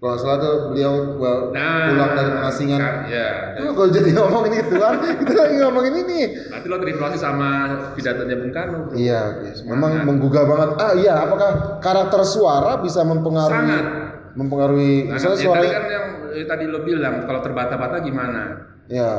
Kalau 0.00 0.16
salah 0.16 0.40
tuh 0.40 0.54
beliau 0.72 1.20
well, 1.20 1.52
nah 1.52 1.92
pulang 1.92 2.16
dari 2.16 2.30
pengasingan. 2.32 2.80
kan, 2.80 2.94
ya 3.04 3.28
Oh, 3.60 3.76
kalau 3.76 3.92
jadi 3.92 4.16
ngomongin 4.16 4.52
gituan, 4.56 4.96
kita 5.20 5.32
lagi 5.36 5.56
ngomongin 5.60 5.94
ini. 6.00 6.20
nanti 6.48 6.66
lo 6.72 6.80
terhipnosis 6.80 7.20
sama 7.20 7.50
pidatonya 7.92 8.32
Bung 8.32 8.48
Karno 8.48 8.88
bro. 8.88 8.96
Iya, 8.96 9.20
iya. 9.44 9.52
memang 9.68 10.08
menggugah 10.08 10.48
banget. 10.48 10.68
Ah 10.80 10.96
iya, 10.96 11.20
apakah 11.20 11.50
karakter 11.84 12.24
suara 12.24 12.80
bisa 12.80 13.04
mempengaruhi 13.04 13.52
Sangat. 13.52 13.84
mempengaruhi 14.32 14.94
Nah, 15.04 15.20
misalnya 15.20 15.36
ya, 15.36 15.44
suara 15.44 15.60
tadi 15.60 15.68
kan 15.68 15.84
yang 15.84 16.06
eh, 16.32 16.44
tadi 16.48 16.64
lo 16.64 16.80
bilang 16.80 17.14
kalau 17.28 17.40
terbata-bata 17.44 17.96
gimana 18.00 18.69
ya 18.90 19.10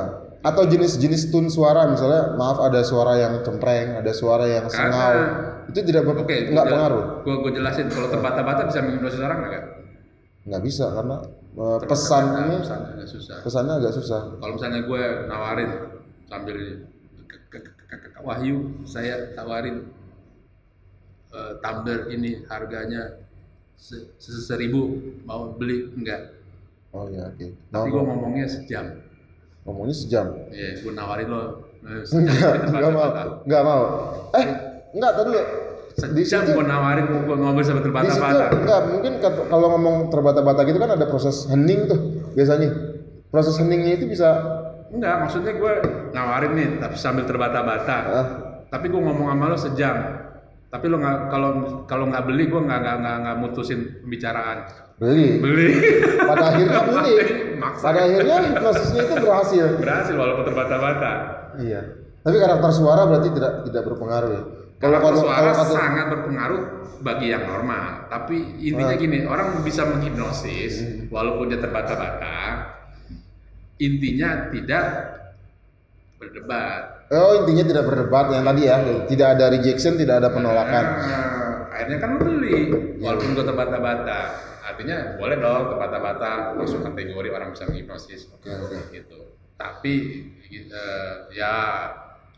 atau 0.42 0.66
jenis-jenis 0.66 1.30
tune 1.30 1.48
suara 1.48 1.86
misalnya 1.88 2.34
maaf 2.36 2.60
ada 2.60 2.82
suara 2.82 3.14
yang 3.16 3.40
cempreng, 3.46 4.02
ada 4.02 4.12
suara 4.12 4.46
yang 4.50 4.66
sengau. 4.68 5.16
Itu 5.70 5.80
tidak 5.86 6.04
ber- 6.04 6.26
Oke, 6.26 6.50
nggak 6.52 6.66
pengaruh. 6.68 7.04
Gue 7.24 7.36
gue 7.46 7.52
jelasin 7.56 7.88
kalau 7.88 8.10
terbata-bata 8.10 8.68
bisa 8.68 8.82
menghipnosis 8.82 9.22
orang 9.22 9.40
nggak? 9.48 9.64
Nggak 10.50 10.62
bisa 10.66 10.86
karena 10.92 11.18
uh, 11.56 11.78
pesannya 11.86 12.58
pesannya 12.60 12.90
agak 12.98 13.08
susah. 13.08 13.38
pesannya 13.46 13.74
agak 13.78 13.94
susah. 13.94 14.22
Kalau 14.42 14.54
misalnya 14.58 14.82
gue 14.84 15.04
nawarin 15.30 15.72
sambil 16.28 16.58
Wahyu, 18.22 18.86
saya 18.86 19.34
tawarin 19.34 19.90
eh, 21.34 21.54
tumbler 21.60 22.06
ini 22.14 22.46
harganya 22.46 23.18
se, 23.74 23.98
se- 24.22 24.46
seribu 24.46 24.94
mau 25.26 25.58
beli 25.58 25.90
enggak? 25.98 26.38
Oh 26.94 27.10
ya, 27.10 27.34
oke. 27.34 27.46
Tapi 27.50 27.74
Mau 27.74 27.86
gue 27.90 28.04
ngomongnya 28.06 28.46
sejam. 28.46 28.86
Ngomongnya 29.64 29.96
sejam. 29.96 30.28
Ya, 30.50 30.74
gue 30.78 30.92
nawarin 30.94 31.28
lo 31.30 31.42
eh, 31.82 32.02
Enggak, 32.18 32.52
di 32.62 32.68
enggak 32.74 32.92
mau. 32.94 33.10
Enggak 33.46 33.64
mau. 33.66 33.84
Eh, 34.38 34.46
enggak 34.94 35.12
tadi. 35.18 35.30
Di 35.92 36.24
Sejam 36.24 36.56
gue 36.56 36.66
nawarin 36.66 37.06
gue 37.06 37.36
ngobrol 37.36 37.66
sama 37.68 37.84
terbata-bata. 37.84 38.46
enggak 38.56 38.82
mungkin 38.96 39.14
kalau 39.22 39.68
ngomong 39.76 39.96
terbata-bata 40.08 40.64
gitu 40.64 40.80
kan 40.80 40.96
ada 40.96 41.06
proses 41.06 41.46
hening 41.52 41.90
tuh 41.92 42.00
biasanya. 42.34 42.70
Proses 43.28 43.56
heningnya 43.60 44.00
itu 44.00 44.06
bisa 44.08 44.30
Enggak, 44.92 45.24
maksudnya 45.24 45.56
gue 45.56 45.74
nawarin 46.12 46.52
nih 46.52 46.68
tapi 46.84 46.96
sambil 47.00 47.24
terbata-bata. 47.24 47.98
ah, 48.12 48.28
Tapi 48.68 48.92
gue 48.92 49.00
ngomong 49.00 49.32
sama 49.32 49.46
lo 49.48 49.56
sejam. 49.56 49.96
Tapi 50.68 50.86
lo 50.88 51.00
nggak 51.00 51.18
kalau 51.32 51.50
kalau 51.88 52.06
nggak 52.12 52.24
beli 52.28 52.48
gue 52.52 52.60
nggak 52.60 52.80
nggak 53.00 53.16
nggak 53.24 53.36
mutusin 53.40 54.04
pembicaraan. 54.04 54.68
Beli. 55.02 55.42
Beli. 55.42 55.68
Pada 56.30 56.54
akhirnya 56.54 56.80
beli. 56.90 57.16
Maksa. 57.58 57.82
Pada 57.82 58.00
akhirnya 58.06 58.36
hipnosisnya 58.46 59.02
itu 59.02 59.16
berhasil. 59.18 59.66
Berhasil 59.82 60.14
walaupun 60.14 60.44
terbata-bata. 60.46 61.12
Iya. 61.58 61.82
Tapi 62.22 62.36
karakter 62.38 62.70
suara 62.72 63.10
berarti 63.10 63.30
tidak 63.34 63.66
tidak 63.66 63.84
berpengaruh 63.90 64.30
ya. 64.30 64.44
Kalau 64.78 64.98
kalau 64.98 65.18
suara 65.22 65.50
kalau 65.54 65.74
sangat 65.74 66.06
berpengaruh 66.10 66.62
bagi 67.02 67.34
yang 67.34 67.46
normal. 67.46 68.06
Tapi 68.10 68.62
intinya 68.62 68.94
Ah. 68.94 69.02
gini, 69.02 69.26
orang 69.26 69.62
bisa 69.62 69.86
menghipnosis 69.86 70.74
Hmm. 70.82 71.10
walaupun 71.10 71.50
dia 71.50 71.58
terbata-bata. 71.58 72.38
Intinya 73.78 74.54
tidak 74.54 74.86
berdebat. 76.22 77.10
oh 77.12 77.44
intinya 77.44 77.66
tidak 77.66 77.84
berdebat 77.90 78.26
yang 78.30 78.46
tadi 78.46 78.62
ya, 78.70 78.78
tidak 79.10 79.28
ada 79.36 79.46
rejection, 79.52 79.98
tidak 79.98 80.22
ada 80.22 80.30
penolakan. 80.30 80.86
Nah, 80.86 81.68
akhirnya 81.74 81.98
kan 81.98 82.12
beli 82.22 82.58
walaupun 83.02 83.34
gue 83.34 83.46
terbata-bata. 83.46 84.20
Artinya 84.82 85.14
boleh 85.22 85.38
dong 85.38 85.64
terbata-bata 85.70 86.32
masuk 86.58 86.82
kategori 86.82 87.30
orang 87.30 87.54
bisa 87.54 87.70
menghipnosis. 87.70 88.34
Oke, 88.34 88.50
oke. 88.50 88.78
Gitu. 88.90 89.18
Tapi 89.54 89.94
eh, 90.50 91.14
ya 91.38 91.54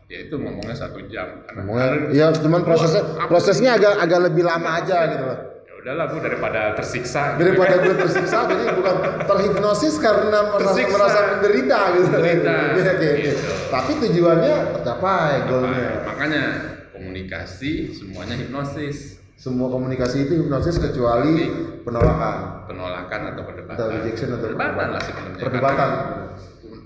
ya 0.04 0.18
itu 0.28 0.36
ngomongnya 0.36 0.76
satu 0.76 1.00
jam. 1.08 1.40
Ngomongnya, 1.56 2.12
ya 2.12 2.28
cuman 2.36 2.60
prosesnya 2.60 3.00
prosesnya 3.24 3.80
agak 3.80 3.96
agak 3.96 4.20
lebih 4.28 4.44
lama 4.44 4.76
aja 4.76 5.08
gitu 5.08 5.24
loh. 5.24 5.38
ya 5.64 5.72
udahlah 5.80 6.04
gue 6.12 6.20
daripada 6.20 6.60
tersiksa. 6.76 7.22
gitu 7.32 7.40
Daripada 7.48 7.74
gue 7.80 7.94
tersiksa, 7.96 8.36
jadi 8.44 8.64
bukan 8.76 8.96
terhipnosis 9.24 9.94
karena 9.96 10.38
merasa, 10.52 10.60
Tersiksa. 10.68 10.92
merasa 10.92 11.18
menderita 11.32 11.78
gitu. 11.96 12.08
Menderita, 12.12 12.56
oke. 12.76 13.10
gitu. 13.24 13.48
Tapi 13.72 13.90
tujuannya 14.04 14.54
tercapai 14.76 15.32
goalnya. 15.48 15.90
makanya 16.04 16.44
komunikasi 16.92 17.88
semuanya 17.96 18.36
hipnosis. 18.36 19.13
Semua 19.34 19.66
komunikasi 19.66 20.30
itu 20.30 20.32
hipnosis 20.46 20.78
kecuali 20.78 21.50
penolakan. 21.82 22.64
Penolakan 22.70 23.20
atau 23.34 23.42
perdebatan. 23.42 23.76
Atau 23.76 23.86
rejection 23.90 24.28
atau 24.32 24.46
perdebatan 24.50 24.88
lah 24.94 25.02
sebenarnya. 25.02 25.42
Perdebatan. 25.42 25.90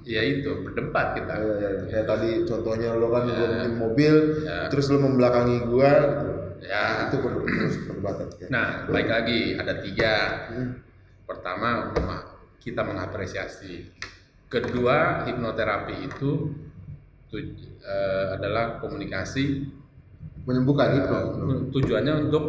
Ya 0.09 0.23
itu 0.25 0.51
berdebat 0.65 1.13
kita. 1.13 1.35
Ya, 1.37 1.45
ya, 1.45 1.69
ya. 1.69 1.83
kayak 1.93 2.07
tadi 2.09 2.31
contohnya 2.49 2.97
lo 2.97 3.13
kan 3.13 3.29
gua 3.29 3.49
minjem 3.53 3.75
mobil 3.77 4.15
Ya. 4.41 4.73
terus 4.73 4.89
lo 4.89 5.05
membelakangi 5.05 5.69
gua 5.69 5.91
gitu. 5.93 6.29
ya. 6.65 7.13
itu 7.13 7.17
terus 7.21 7.77
perdebatan. 7.85 8.27
Ya. 8.41 8.47
nah 8.49 8.67
baik 8.89 9.09
lagi. 9.09 9.41
Ada 9.57 9.75
tiga. 9.85 10.15
Hmm. 10.49 10.71
pertama 11.29 11.93
kita 12.57 12.81
mengapresiasi. 12.81 13.85
Kedua 14.49 15.29
hipnoterapi 15.29 16.09
itu 16.09 16.57
tu- 17.29 17.53
eh, 17.85 18.27
adalah 18.33 18.81
komunikasi 18.81 19.69
menyembuhkan 20.49 20.89
hipno 20.97 21.19
eh, 21.21 21.61
tujuannya 21.77 22.13
untuk 22.25 22.45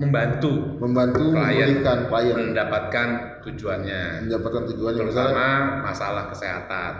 membantu 0.00 0.80
membantu 0.80 1.36
klien 1.36 1.84
klien. 1.84 2.36
mendapatkan 2.56 3.08
tujuannya. 3.44 4.24
Mendapatkan 4.24 4.62
tujuannya. 4.72 5.02
Misalnya 5.04 5.28
terutama 5.36 5.48
masalah 5.84 6.24
kesehatan. 6.32 6.92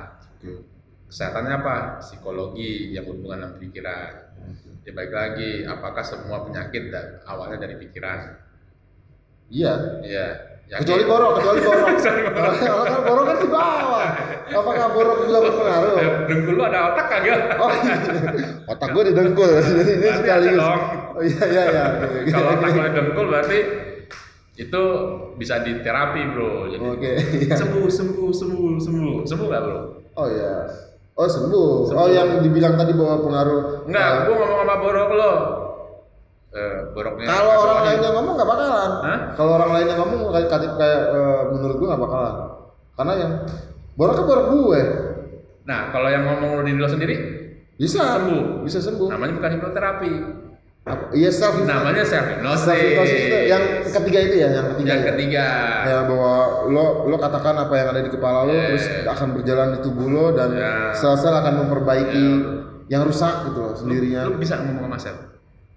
Kesehatannya 1.08 1.54
apa? 1.56 1.76
Psikologi 2.04 2.92
yang 2.92 3.08
berhubungan 3.08 3.48
dengan 3.48 3.52
pikiran. 3.56 4.12
Ya 4.84 4.92
baik 4.92 5.12
lagi 5.14 5.50
apakah 5.64 6.04
semua 6.04 6.44
penyakit 6.44 6.92
awalnya 7.24 7.56
dari 7.64 7.80
pikiran? 7.80 8.36
Iya. 9.48 9.72
Ya 10.04 10.28
yakin. 10.28 10.51
Kecuali 10.80 11.04
borok 11.10 11.30
kecuali 11.36 11.60
borok. 11.60 11.84
Kalau 12.56 13.00
borok 13.04 13.24
kan 13.28 13.36
di 13.36 13.48
bawah. 13.52 14.06
Apakah 14.52 14.86
borok 14.92 15.16
juga 15.24 15.38
berpengaruh 15.48 15.96
Eh, 15.96 16.10
dengkul 16.28 16.54
lu 16.56 16.62
ada 16.64 16.92
otak 16.92 17.06
kagak? 17.08 17.56
Oh 17.56 17.68
iya. 17.72 17.96
otak 18.68 18.88
gue 18.92 19.02
di 19.08 19.12
dengkul 19.12 19.48
jadi 19.64 19.92
ini 20.44 20.56
dong. 20.56 20.80
oh 21.16 21.22
iya 21.24 21.44
iya 21.48 21.62
iya. 21.72 21.84
Kalau 22.28 22.48
otak 22.56 22.70
lu 22.72 22.80
dengkul 22.92 23.24
berarti 23.32 23.58
itu 24.52 24.82
bisa 25.40 25.64
diterapi 25.64 26.20
bro. 26.36 26.68
Jadi 26.68 26.84
oke 26.84 27.12
iya. 27.48 27.56
sembuh 27.56 27.86
sembuh 27.88 28.28
sembuh 28.30 28.68
sembuh. 28.76 29.14
Sembuh 29.24 29.46
nggak 29.48 29.62
bro? 29.64 29.78
Oh 30.20 30.26
iya. 30.28 30.54
Oh 31.12 31.28
sembuh. 31.28 31.52
oh 31.56 31.88
Sembuh. 31.92 32.08
yang 32.12 32.28
dibilang 32.40 32.76
tadi 32.76 32.92
bahwa 32.92 33.20
pengaruh 33.20 33.60
Enggak, 33.88 34.08
Nah, 34.08 34.24
gua 34.28 34.34
ngomong 34.36 34.60
sama 34.64 34.74
borok 34.80 35.10
lo. 35.12 35.32
Eh, 36.52 36.78
boroknya. 36.92 37.24
kalau 37.26 37.52
orang 37.64 37.80
lain 37.82 37.98
yang 37.98 38.14
ngomong 38.14 38.34
nggak 38.36 38.44
bakalan 38.46 38.90
kalau 39.32 39.52
orang 39.56 39.70
lain 39.72 39.86
yang 39.88 39.98
ngomong 39.98 40.20
kayak 40.30 40.48
kayak, 40.48 40.72
kayak 40.76 41.02
eh, 41.08 41.42
menurut 41.48 41.76
gue 41.76 41.88
nggak 41.88 42.02
bakalan 42.02 42.34
karena 42.92 43.12
yang 43.16 43.32
borok 43.94 44.14
kan 44.14 44.24
borok 44.26 44.46
gue 44.50 44.82
Nah, 45.62 45.88
kalau 45.88 46.10
yang 46.10 46.26
ngomong 46.26 46.58
lo 46.58 46.62
diri 46.62 46.74
lo 46.74 46.90
sendiri, 46.90 47.14
bisa 47.72 48.02
Sembuh. 48.18 48.66
bisa 48.66 48.82
sembuh 48.82 49.08
namanya 49.08 49.38
bukan 49.38 49.50
hipnoterapi. 49.54 50.12
Apa? 50.82 51.14
iya 51.14 51.30
self 51.30 51.62
Namanya 51.62 52.02
self 52.02 52.26
hypnosis. 52.26 52.66
self 52.66 52.74
hypnosis 52.76 53.20
itu 53.22 53.38
yang 53.46 53.62
ketiga 53.86 54.18
itu 54.20 54.34
ya 54.36 54.48
yang 54.50 54.66
ketiga 54.74 54.90
Yang 54.90 54.98
ya? 54.98 55.08
ketiga. 55.08 55.46
ya 55.86 55.98
bahwa 56.02 56.34
lo 56.66 56.84
lo 57.06 57.16
katakan 57.16 57.54
apa 57.56 57.70
yang 57.72 57.88
ada 57.88 58.02
di 58.02 58.10
kepala 58.10 58.42
lo 58.42 58.50
Yeah. 58.50 58.66
terus 58.66 58.84
akan 59.06 59.28
berjalan 59.32 59.68
di 59.70 59.78
tubuh 59.80 60.08
lo 60.10 60.26
dan 60.34 60.50
Yeah. 60.52 60.90
sel-sel 60.92 61.30
akan 61.32 61.54
memperbaiki 61.62 62.26
yang 62.88 63.06
rusak 63.06 63.46
gitu 63.46 63.58
loh 63.62 63.72
sendirinya 63.72 64.26
Lo 64.26 64.34
bisa 64.34 64.58
ngomong 64.58 64.90
sama 64.90 64.98
self. 64.98 65.18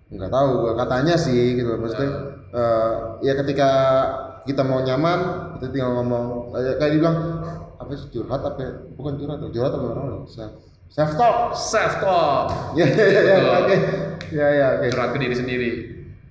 Nggak 0.08 0.30
tahu 0.30 0.50
gua 0.60 0.74
katanya 0.76 1.16
sih 1.16 1.34
gitu 1.56 1.66
loh 1.68 1.80
maksudnya 1.80 2.10
eh, 2.52 2.92
ya 3.22 3.34
ketika 3.36 3.70
kita 4.44 4.62
mau 4.62 4.80
nyaman 4.80 5.20
kita 5.58 5.68
tinggal 5.70 5.92
ngomong 5.96 6.54
kayak 6.54 6.78
kayak 6.78 6.92
dibilang 6.94 7.18
apa 7.76 7.90
sih 7.92 8.08
curhat 8.10 8.40
apa 8.40 8.60
ya? 8.60 8.72
bukan 8.94 9.14
curhat 9.16 9.38
curhat 9.44 9.72
apa 9.72 9.86
orang 9.88 10.24
self 10.26 10.54
self 10.88 11.12
talk 11.14 11.38
Self 11.52 11.94
talk. 11.98 12.46
ya 12.80 12.86
ya 12.86 13.06
ya 13.08 13.22
ya, 13.26 13.36
oke. 13.60 13.78
Ya 14.32 14.48
ya 14.50 14.66
oke. 14.76 14.86
Curhat 14.88 15.10
ke 15.12 15.20
diri 15.20 15.36
sendiri. 15.36 15.72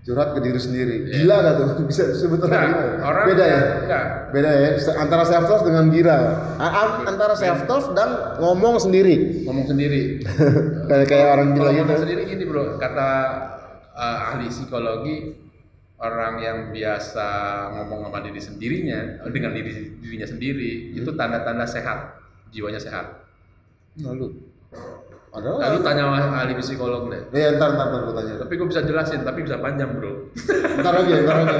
curhat 0.00 0.28
ke 0.32 0.40
diri 0.40 0.56
sendiri. 0.58 0.96
Gila 1.10 1.36
gak 1.38 1.54
tuh? 1.56 1.66
Bisa 1.90 2.02
sebetulnya 2.12 2.54
Nah, 2.54 2.66
gila 2.66 2.80
ya? 2.80 2.92
orang 3.02 3.24
beda 3.26 3.44
ya? 3.44 3.60
Enggak. 3.82 4.04
beda 4.30 4.50
ya? 4.52 4.68
Antara 4.96 5.24
self 5.24 5.44
talk 5.44 5.62
dengan 5.64 5.84
gira 5.88 6.16
A- 6.54 6.74
a- 6.76 6.96
antara 7.04 7.34
self 7.34 7.64
talk 7.64 7.92
dan 7.92 8.08
ngomong 8.38 8.78
sendiri. 8.78 9.42
Ngomong 9.42 9.66
sendiri. 9.66 10.22
kayak 10.88 11.06
kayak 11.06 11.26
orang 11.30 11.48
gila 11.52 11.70
gitu. 11.70 11.82
ngomong 11.82 12.00
sendiri 12.00 12.22
gini 12.24 12.44
bro, 12.44 12.64
kata 12.76 13.08
eh, 13.94 14.18
ahli 14.28 14.46
psikologi 14.46 15.16
orang 15.96 16.34
yang 16.36 16.58
biasa 16.68 17.26
ngomong 17.72 18.04
sama 18.04 18.18
diri 18.20 18.38
sendirinya 18.38 18.98
eh, 19.22 19.30
dengan 19.30 19.52
diri 19.52 19.72
dirinya 19.96 20.26
sendiri 20.26 20.92
itu 20.92 21.10
tanda-tanda 21.10 21.64
sehat 21.64 22.18
jiwanya 22.50 22.78
sehat. 22.78 23.24
lalu 23.96 24.34
ada 25.30 25.50
Lalu 25.50 25.78
tanya 25.82 26.02
sama 26.14 26.36
ahli 26.36 26.54
psikolog 26.56 27.10
deh. 27.10 27.22
ya 27.32 27.54
ntar 27.54 27.74
ntar 27.74 27.90
ntar 27.90 28.00
gue 28.04 28.14
tanya 28.14 28.32
Tapi 28.38 28.54
gue 28.54 28.68
bisa 28.70 28.82
jelasin, 28.82 29.22
tapi 29.22 29.42
bisa 29.42 29.58
panjang 29.58 29.90
bro. 29.92 30.30
ntar 30.78 30.94
aja 30.96 31.14
ntar 31.20 31.36
aja 31.40 31.56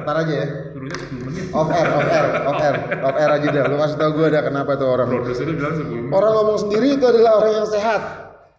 ntar 0.00 0.16
aja 0.18 0.34
ya 0.34 0.46
Suruhnya 0.72 0.96
10 0.96 1.26
menit. 1.28 1.44
off 1.50 1.68
air 1.68 1.88
off 1.90 2.08
air 2.08 2.26
off 2.42 2.56
air 2.58 2.76
off 2.98 3.16
air 3.18 3.30
aja 3.30 3.48
dah 3.50 3.64
lu 3.66 3.76
kasih 3.78 3.96
tau 3.96 4.10
gue 4.12 4.26
ada 4.26 4.40
kenapa 4.40 4.72
tuh 4.74 4.88
orang 4.88 5.08
Produsernya 5.10 5.54
bilang 5.54 5.74
10 5.76 5.92
menit. 5.92 6.08
orang 6.10 6.32
ngomong 6.34 6.58
sendiri 6.58 6.86
itu 6.90 7.04
adalah 7.04 7.32
orang 7.38 7.52
yang 7.54 7.68
sehat 7.68 8.02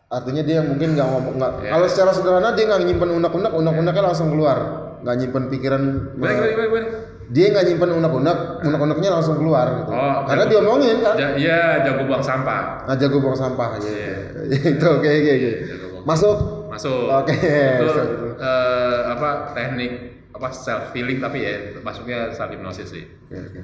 artinya 0.09 0.41
dia 0.41 0.59
mungkin 0.59 0.93
nggak 0.93 1.07
ngomong 1.07 1.33
nggak 1.37 1.51
Ya. 1.59 1.69
kalau 1.71 1.85
secara 1.85 2.11
sederhana 2.11 2.49
dia 2.51 2.65
nggak 2.65 2.81
nyimpen 2.83 3.09
unek-unek 3.11 3.51
unek-uneknya 3.51 4.03
langsung 4.03 4.29
keluar 4.29 4.57
nggak 4.99 5.15
nyimpen 5.15 5.43
pikiran 5.47 5.81
Gimana, 6.11 6.33
gimana, 6.33 6.47
gimana, 6.49 6.65
gimana? 6.65 6.87
dia 7.29 7.45
nggak 7.47 7.65
nyimpen 7.67 7.89
unek-unek 7.95 8.37
unek-uneknya 8.63 9.09
langsung 9.11 9.37
keluar 9.37 9.67
gitu 9.75 9.91
Oh, 9.91 10.25
karena 10.25 10.43
jago- 10.43 10.51
diomongin 10.51 10.97
kan 10.99 11.15
Ja- 11.15 11.35
Iya, 11.35 11.59
jago 11.83 12.01
buang 12.03 12.19
sampah. 12.21 12.61
nah 12.83 12.95
jago 12.95 13.17
buang 13.19 13.37
sampah 13.37 13.69
ya 13.75 13.85
Iya. 13.85 14.17
itu 14.73 14.85
oke 14.87 15.07
oke 15.07 15.31
oke 15.31 15.51
buang 15.87 16.05
masuk 16.05 16.37
Masuk. 16.69 17.09
Oke, 17.11 17.33
Itu 17.33 17.85
so- 17.89 18.37
eh, 18.37 18.99
apa 19.09 19.29
teknik 19.51 19.91
apa 20.31 20.47
self 20.49 20.93
healing 20.93 21.17
tapi 21.17 21.41
ya 21.41 21.53
masuknya 21.79 22.29
self 22.29 22.47
hypnosis 22.47 22.87
sih. 22.87 23.03
Oke, 23.25 23.35
oke. 23.35 23.61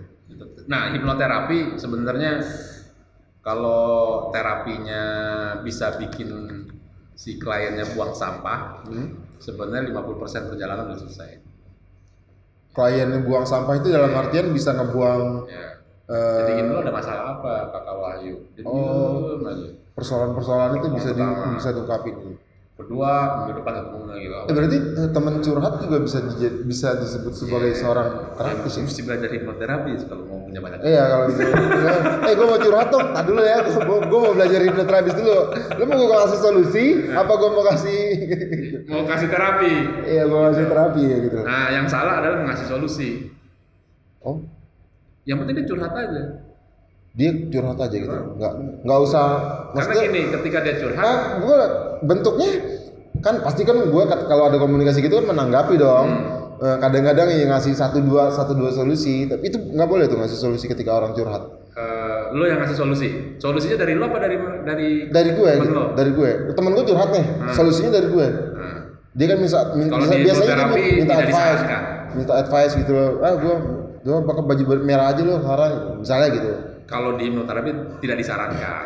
Nah, 0.65 0.89
hipnoterapi 0.89 1.77
sebenarnya 1.77 2.41
kalau 3.45 3.83
terapinya 4.33 5.03
bisa 5.61 5.93
bikin 5.95 6.29
si 7.13 7.37
kliennya 7.37 7.93
buang 7.93 8.11
sampah, 8.11 8.81
Hmm. 8.83 9.21
sebenarnya 9.37 9.85
50% 9.87 10.49
perjalanan 10.49 10.89
udah 10.89 10.99
selesai. 10.99 11.31
klien 12.75 13.07
yang 13.07 13.23
buang 13.23 13.47
sampah 13.47 13.79
itu 13.79 13.87
dalam 13.87 14.11
artian 14.11 14.51
bisa 14.51 14.75
ngebuang 14.75 15.47
Ya. 15.47 15.79
eh, 16.11 16.39
Jadi 16.43 16.51
ini 16.59 16.67
lo 16.67 16.83
ada 16.83 16.91
masalah 16.91 17.39
apa, 17.39 17.71
Kakak 17.71 17.95
Wahyu? 17.95 18.35
Jadi 18.51 18.67
Oh. 18.67 19.31
persoalan-persoalan 19.95 20.83
itu 20.83 20.87
bisa 20.91 21.15
di, 21.15 21.23
bisa 21.55 21.69
diungkapin 21.71 22.35
Kedua, 22.75 23.11
minggu 23.39 23.63
depan 23.63 23.73
ketemu 23.77 24.03
lagi 24.03 24.27
Eh, 24.27 24.53
berarti 24.53 24.77
eh, 24.77 25.09
teman 25.09 25.39
curhat 25.39 25.73
juga 25.79 25.97
bisa 25.97 26.19
dije- 26.21 26.59
bisa 26.61 26.91
disebut 26.93 27.31
sebagai 27.33 27.71
seorang 27.71 28.35
terapis 28.35 28.73
ya? 28.73 28.81
mesti 28.83 29.01
belajar 29.01 29.29
hipnoterapi 29.31 29.91
kalau 30.03 30.23
mau 30.25 30.43
punya 30.43 30.59
banyak 30.59 30.79
Iya 30.83 31.03
kalau 31.05 31.23
gitu. 31.29 31.41
eh 32.21 32.33
gue 32.35 32.45
mau 32.45 32.59
curhat 32.59 32.87
dong. 32.89 33.07
Tadi 33.09 33.25
dulu 33.25 33.41
ya. 33.41 33.57
Gue 33.79 34.19
mau 34.19 34.33
belajar 34.33 34.59
hipnoterapis 34.61 35.13
dulu. 35.13 35.37
Lu 35.73 35.83
mau 35.85 35.95
gue 35.97 36.17
kasih 36.19 36.39
solusi? 36.41 36.85
Apa 37.09 37.33
gue 37.33 37.49
mau 37.49 37.63
kasih? 37.65 38.01
mau 38.85 39.03
kasih 39.05 39.27
terapi. 39.29 39.73
Iya 40.05 40.23
gue 40.25 40.39
kasih 40.45 40.65
terapi 40.67 41.01
ya 41.01 41.17
gitu. 41.21 41.37
Nah, 41.41 41.65
yang 41.71 41.87
salah 41.87 42.19
adalah 42.19 42.43
ngasih 42.43 42.67
solusi. 42.67 43.09
Oh 44.19 44.43
Yang 45.23 45.37
penting 45.39 45.55
dia 45.55 45.65
curhat 45.65 45.93
aja. 45.95 46.23
dia 47.15 47.31
curhat 47.47 47.77
aja 47.79 47.95
gitu. 47.95 48.11
Nggak 48.35 48.51
nggak 48.83 48.99
usah. 49.01 49.27
Karena 49.71 49.79
Maksudnya 49.79 50.03
gini, 50.05 50.21
ketika 50.29 50.57
dia 50.59 50.75
curhat, 50.75 50.99
ah, 51.01 51.17
gue 51.39 51.59
bentuknya 52.01 52.51
kan 53.19 53.39
pasti 53.39 53.63
kan 53.63 53.79
gue 53.79 54.03
kalau 54.25 54.47
ada 54.47 54.57
komunikasi 54.57 54.99
gitu 54.99 55.19
kan 55.19 55.27
menanggapi 55.27 55.75
dong. 55.75 56.09
Eh, 56.55 56.77
Kadang-kadang 56.79 57.27
ya 57.27 57.51
ngasih 57.51 57.71
satu 57.71 57.99
dua 57.99 58.31
satu 58.31 58.55
dua 58.55 58.71
solusi, 58.71 59.27
tapi 59.27 59.47
itu 59.47 59.59
nggak 59.59 59.85
boleh 59.85 60.07
tuh 60.07 60.15
ngasih 60.15 60.39
solusi 60.39 60.65
ketika 60.65 60.91
orang 60.93 61.11
curhat. 61.11 61.43
eh, 61.75 62.31
lo 62.31 62.43
yang 62.43 62.63
ngasih 62.63 62.77
solusi. 62.77 63.07
Solusinya 63.35 63.75
dari 63.77 63.91
lo 63.93 64.07
apa 64.07 64.17
dari 64.17 64.39
dari 64.63 64.89
Dari 65.05 65.29
gue, 65.31 65.51
temen 65.53 65.67
lo? 65.69 65.85
dari 65.91 66.11
gue. 66.11 66.31
Temen 66.51 66.71
gue 66.71 66.85
curhat 66.85 67.09
nih, 67.11 67.25
solusinya 67.51 67.91
dari 67.91 68.07
gue. 68.07 68.27
Nah, 68.55 68.77
dia 69.11 69.25
kan 69.27 69.37
bisa, 69.37 69.57
min- 69.73 69.87
Kalau 69.87 69.99
bisa 70.01 70.15
di 70.15 70.23
biasanya 70.23 70.47
dia 70.47 70.67
minta 70.95 71.13
advice 71.13 71.27
disarankan. 71.27 71.81
minta 72.15 72.33
advice 72.37 72.73
gitu 72.75 72.91
loh 72.91 73.09
ah 73.19 73.33
gua 73.35 73.55
gua 73.99 74.17
pakai 74.23 74.43
baju 74.45 74.63
merah 74.79 75.07
aja 75.09 75.21
loh 75.21 75.37
sekarang 75.37 75.71
misalnya 75.99 76.27
gitu 76.31 76.51
kalau 76.85 77.09
di 77.15 77.23
hipnoterapi 77.27 77.71
tidak 77.99 78.17
disarankan. 78.19 78.85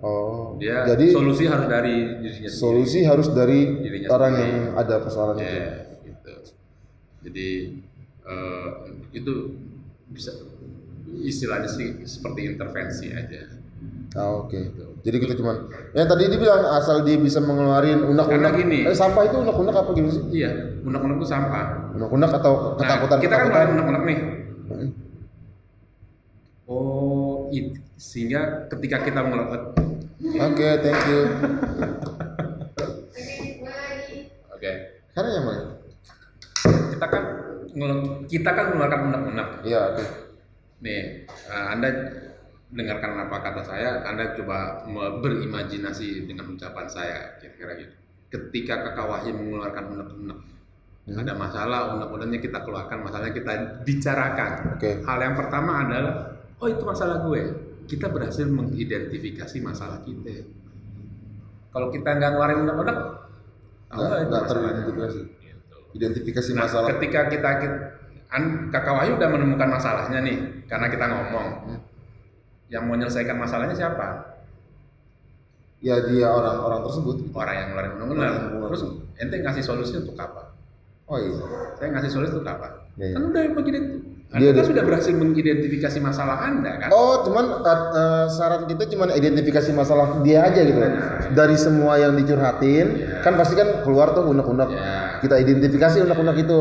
Oh 0.00 0.54
Dia 0.56 0.86
jadi 0.86 1.06
solusi 1.10 1.44
harus 1.44 1.66
dari 1.66 1.96
dirinya 2.16 2.46
sendiri. 2.46 2.54
solusi 2.56 3.00
harus 3.02 3.28
dari 3.28 3.60
Dirinya 3.78 4.08
orang 4.08 4.32
sendiri. 4.32 4.48
yang 4.48 4.58
ada 4.74 4.94
persoalan 4.98 5.36
itu 5.36 5.46
Ya, 5.48 5.70
gitu. 6.04 6.32
Jadi 7.20 7.48
eh, 8.22 8.66
itu 9.12 9.32
bisa 10.08 10.30
istilahnya 11.18 11.66
sih 11.66 12.04
seperti 12.04 12.40
intervensi 12.48 13.10
aja. 13.10 13.58
ah 14.10 14.40
oke 14.40 14.56
jadi 14.98 15.16
kita 15.16 15.34
cuman 15.34 15.68
ya 15.92 16.02
tadi 16.02 16.26
dia 16.26 16.36
bilang 16.36 16.64
asal 16.72 17.02
dia 17.02 17.14
bisa 17.16 17.38
mengeluarin 17.38 18.02
unek-unek 18.02 18.26
Karena 18.40 18.50
gini. 18.52 18.78
eh, 18.82 18.92
sampah 18.92 19.22
itu 19.22 19.36
unek-unek 19.38 19.74
apa 19.74 19.90
gitu 19.92 20.08
sih 20.10 20.22
Iya, 20.34 20.50
unek-unek 20.80 21.16
itu 21.16 21.28
sampah. 21.28 21.92
unek-unek 21.92 22.30
atau 22.32 22.52
ketakutan 22.74 23.16
Nah, 23.16 23.22
kita 23.22 23.34
kan 23.34 23.46
ngelain 23.46 23.68
unek-unek 23.70 24.02
nih. 24.02 24.18
Hmm. 24.66 24.88
Oh, 26.66 27.48
it, 27.50 27.80
sehingga 27.96 28.40
ketika 28.68 29.00
kita 29.02 29.20
melakukan 29.22 29.72
oke 30.18 30.68
thank 30.82 31.02
you 31.06 31.20
Oke. 34.58 34.72
sekarang 35.14 35.32
yang 35.38 35.46
mana 35.46 35.62
kita 36.98 37.06
kan 37.06 37.24
kita 38.26 38.50
kan 38.58 38.74
mengeluarkan 38.74 39.00
unek-unek. 39.06 39.48
Iya, 39.62 39.80
oke. 39.94 40.04
Nih, 40.82 41.22
eh, 41.30 41.66
Anda 41.70 41.88
dengarkan 42.74 43.22
apa 43.22 43.36
kata 43.38 43.62
saya, 43.62 44.02
Anda 44.02 44.34
coba 44.34 44.82
berimajinasi 45.22 46.26
dengan 46.26 46.50
ucapan 46.58 46.86
saya, 46.90 47.38
kira-kira 47.38 47.78
gitu. 47.78 47.94
Ketika 48.34 48.82
kakak 48.82 49.06
Wahyu 49.06 49.30
mengeluarkan 49.30 49.94
unek-unek, 49.94 50.38
Hmm. 51.08 51.24
ada 51.24 51.32
masalah, 51.32 51.96
unek-uneknya 51.96 52.38
kita 52.42 52.58
keluarkan, 52.68 53.00
masalahnya 53.00 53.32
kita 53.32 53.52
bicarakan. 53.86 54.76
Oke. 54.76 55.00
Hal 55.06 55.18
yang 55.22 55.38
pertama 55.40 55.86
adalah, 55.88 56.14
oh 56.60 56.68
itu 56.68 56.84
masalah 56.84 57.24
gue. 57.24 57.42
Kita 57.88 58.12
berhasil 58.12 58.44
mengidentifikasi 58.44 59.56
masalah 59.64 60.04
kita. 60.04 60.44
Kalau 61.72 61.88
kita 61.88 62.10
nggak 62.20 62.30
ngeluarin 62.36 62.68
tahu 62.68 64.28
Nggak 64.28 64.42
teridentifikasi. 64.44 65.20
Gitu. 65.40 65.76
Identifikasi 65.96 66.50
Nah, 66.52 66.68
masalah. 66.68 66.88
ketika 66.92 67.20
kita, 67.32 67.50
an, 68.28 68.68
kakak 68.68 68.92
Wahyu 68.92 69.16
udah 69.16 69.28
menemukan 69.32 69.68
masalahnya 69.72 70.20
nih, 70.20 70.68
karena 70.68 70.86
kita 70.92 71.04
ngomong. 71.08 71.48
Hmm. 71.64 71.80
Yang 72.68 72.82
mau 72.84 72.92
menyelesaikan 73.00 73.36
masalahnya 73.40 73.72
siapa? 73.72 74.36
Ya 75.80 75.96
dia 76.04 76.28
orang-orang 76.28 76.84
tersebut. 76.84 77.16
Orang 77.32 77.54
yang 77.56 77.68
ngeluarin 77.72 77.90
Orang 77.96 78.10
undang-undang. 78.12 78.34
Terus 78.68 78.82
ente 79.16 79.36
ngasih 79.40 79.64
solusi 79.64 79.94
untuk 79.96 80.20
apa? 80.20 80.52
Oh 81.08 81.16
iya. 81.16 81.40
Saya 81.80 81.88
ngasih 81.96 82.10
solusi 82.12 82.36
untuk 82.36 82.52
apa? 82.52 82.92
Iya, 83.00 83.08
iya. 83.08 83.16
Kan 83.16 83.22
udah 83.32 83.42
begini. 83.56 83.78
Anda 84.28 84.44
Dia- 84.44 84.52
kan 84.52 84.60
dia- 84.60 84.68
sudah 84.68 84.82
berhasil 84.84 85.12
mengidentifikasi 85.14 85.98
masalah 85.98 86.36
Anda 86.44 86.76
kan? 86.76 86.88
Oh, 86.92 87.24
cuman 87.24 87.64
uh, 87.64 88.28
saran 88.28 88.68
kita 88.68 88.84
cuman 88.86 89.08
identifikasi 89.10 89.72
masalah 89.72 90.20
dia 90.20 90.44
aja 90.44 90.60
gitu. 90.60 90.76
Dari 91.32 91.56
semua 91.56 91.96
yang 91.96 92.12
dicurhatin, 92.12 92.86
Iya. 92.98 93.24
kan 93.24 93.40
pasti 93.40 93.56
kan 93.56 93.80
keluar 93.82 94.12
tuh 94.12 94.28
unek-unek. 94.28 94.68
Ya. 94.68 95.16
Kita 95.18 95.32
identifikasi 95.34 96.04
unek-unek 96.04 96.44
itu. 96.44 96.60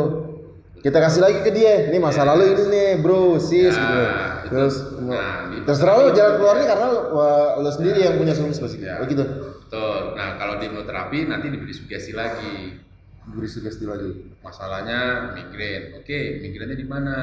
Kita 0.78 0.96
kasih 0.98 1.20
lagi 1.20 1.40
ke 1.42 1.52
dia. 1.52 1.92
Nih 1.92 2.00
masalah 2.00 2.40
lu 2.40 2.48
ini 2.48 2.64
nih, 2.66 2.90
bro, 3.04 3.36
sis 3.36 3.76
Ya, 3.76 3.76
gitu. 3.76 4.00
itu. 4.00 4.48
Terus 4.48 4.76
Nah, 5.04 5.52
di- 5.52 5.64
terserah 5.68 5.94
lu 5.98 6.16
jalan 6.16 6.34
keluarnya 6.40 6.66
karena 6.66 6.88
wah, 7.12 7.60
lu 7.60 7.68
sendiri 7.68 8.00
yang 8.00 8.16
punya 8.16 8.32
solusi 8.32 8.64
pasti. 8.64 8.80
Ya. 8.80 8.96
Oh 8.96 9.06
gitu. 9.06 9.28
Betul. 9.28 10.16
Nah, 10.16 10.40
kalau 10.40 10.56
di 10.56 10.72
hipnoterapi 10.72 11.28
nanti 11.28 11.52
diberi 11.52 11.76
sugesti 11.76 12.16
lagi. 12.16 12.80
Beri 13.28 13.44
sugesti 13.44 13.84
lagi. 13.84 14.40
Masalahnya 14.40 15.00
migrain. 15.36 16.00
Oke, 16.00 16.40
migrainnya 16.40 16.80
di 16.80 16.88
mana? 16.88 17.16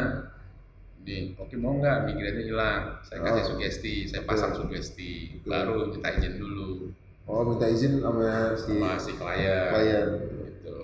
Nih, 1.04 1.36
oke 1.36 1.52
mau 1.60 1.76
nggak 1.76 2.08
migrainnya 2.08 2.42
hilang? 2.42 2.82
Saya 3.04 3.20
kasih 3.20 3.42
Oh. 3.44 3.48
sugesti, 3.52 4.08
saya 4.08 4.24
Betul. 4.24 4.30
pasang 4.30 4.52
sugesti. 4.56 5.12
Baru 5.44 5.92
kita 5.92 6.08
izin 6.16 6.34
dulu 6.34 6.88
Oh, 7.24 7.40
minta 7.42 7.64
izin 7.66 8.00
sama 8.00 8.52
si 8.54 8.72
sama 8.74 8.96
si 8.96 9.12
klien. 9.16 9.68
klien. 9.68 10.08
Gitu. 10.54 10.76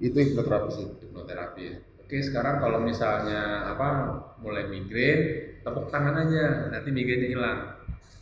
Itu 0.00 0.16
hipnoterapi 0.16 0.68
sih. 0.72 0.86
hipnoterapi. 1.00 1.64
Oke, 1.98 2.16
sekarang 2.20 2.58
kalau 2.58 2.78
misalnya 2.80 3.66
apa 3.66 3.88
mulai 4.38 4.66
migrain, 4.66 5.18
tepuk 5.60 5.86
tangan 5.88 6.14
aja, 6.20 6.70
nanti 6.70 6.90
migrainnya 6.90 7.26
hilang. 7.28 7.58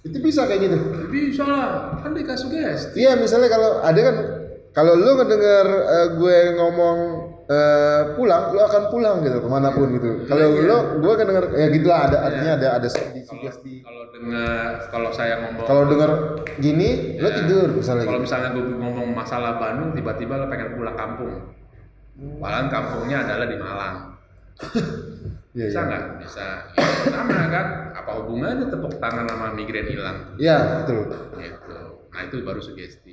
Itu 0.00 0.20
bisa 0.20 0.44
kayak 0.44 0.60
gitu. 0.62 0.76
Bisa 1.08 1.44
lah, 1.44 1.68
kan 1.98 2.12
dikasih 2.12 2.40
sugesti. 2.42 2.96
Iya, 2.98 3.16
misalnya 3.16 3.48
kalau 3.48 3.80
ada 3.80 4.00
kan 4.02 4.16
kalau 4.72 4.92
lu 4.94 5.10
ngedenger 5.14 5.66
eh, 5.66 6.08
gue 6.16 6.36
ngomong 6.54 6.98
eh, 7.44 8.02
pulang, 8.16 8.50
lu 8.50 8.60
akan 8.60 8.82
pulang 8.88 9.16
gitu 9.20 9.38
ke 9.38 9.48
mana 9.48 9.68
pun 9.70 9.92
gitu. 9.92 10.24
Kalau 10.24 10.48
Iya. 10.48 10.64
lu, 10.64 10.76
gue 10.98 11.12
akan 11.12 11.26
denger 11.28 11.44
ya 11.52 11.66
gitulah 11.68 11.98
ada 12.02 12.16
artinya 12.24 12.52
Iya. 12.52 12.58
ada 12.58 12.68
ada 12.74 12.88
Kalau 12.88 13.24
sugesti. 13.28 13.74
kalau 13.80 14.02
dengar 14.10 14.68
kalau 14.88 15.10
saya 15.12 15.34
ngomong 15.44 15.64
Kalau 15.64 15.82
denger 15.84 16.10
gini, 16.56 16.88
Ya. 17.16 17.30
tidur 17.34 17.68
misalnya 17.70 18.04
Kalau 18.04 18.18
gitu. 18.18 18.26
misalnya 18.26 18.48
gue 18.52 18.64
ngomong 18.74 19.08
masalah 19.12 19.52
Bandung, 19.56 19.92
tiba-tiba 19.92 20.34
lo 20.34 20.46
pengen 20.48 20.72
pulang 20.72 20.96
kampung. 20.96 21.32
Padahal 22.40 22.70
kampungnya 22.70 23.16
adalah 23.22 23.44
di 23.44 23.56
Malang. 23.56 23.96
Iya, 25.54 25.70
Bisa 25.70 25.80
iya. 25.80 25.86
nggak? 25.86 26.02
Bisa. 26.18 26.46
Ya, 26.74 26.82
sama 27.14 27.46
kan? 27.46 27.66
Apa 27.94 28.10
hubungannya 28.18 28.66
tepuk 28.66 28.98
tangan 28.98 29.22
sama 29.22 29.54
migrain 29.54 29.86
hilang? 29.86 30.34
Iya, 30.34 30.82
betul. 30.82 31.06
Gitu. 31.38 31.78
Nah 32.10 32.20
itu 32.26 32.34
baru 32.42 32.58
sugesti. 32.58 33.03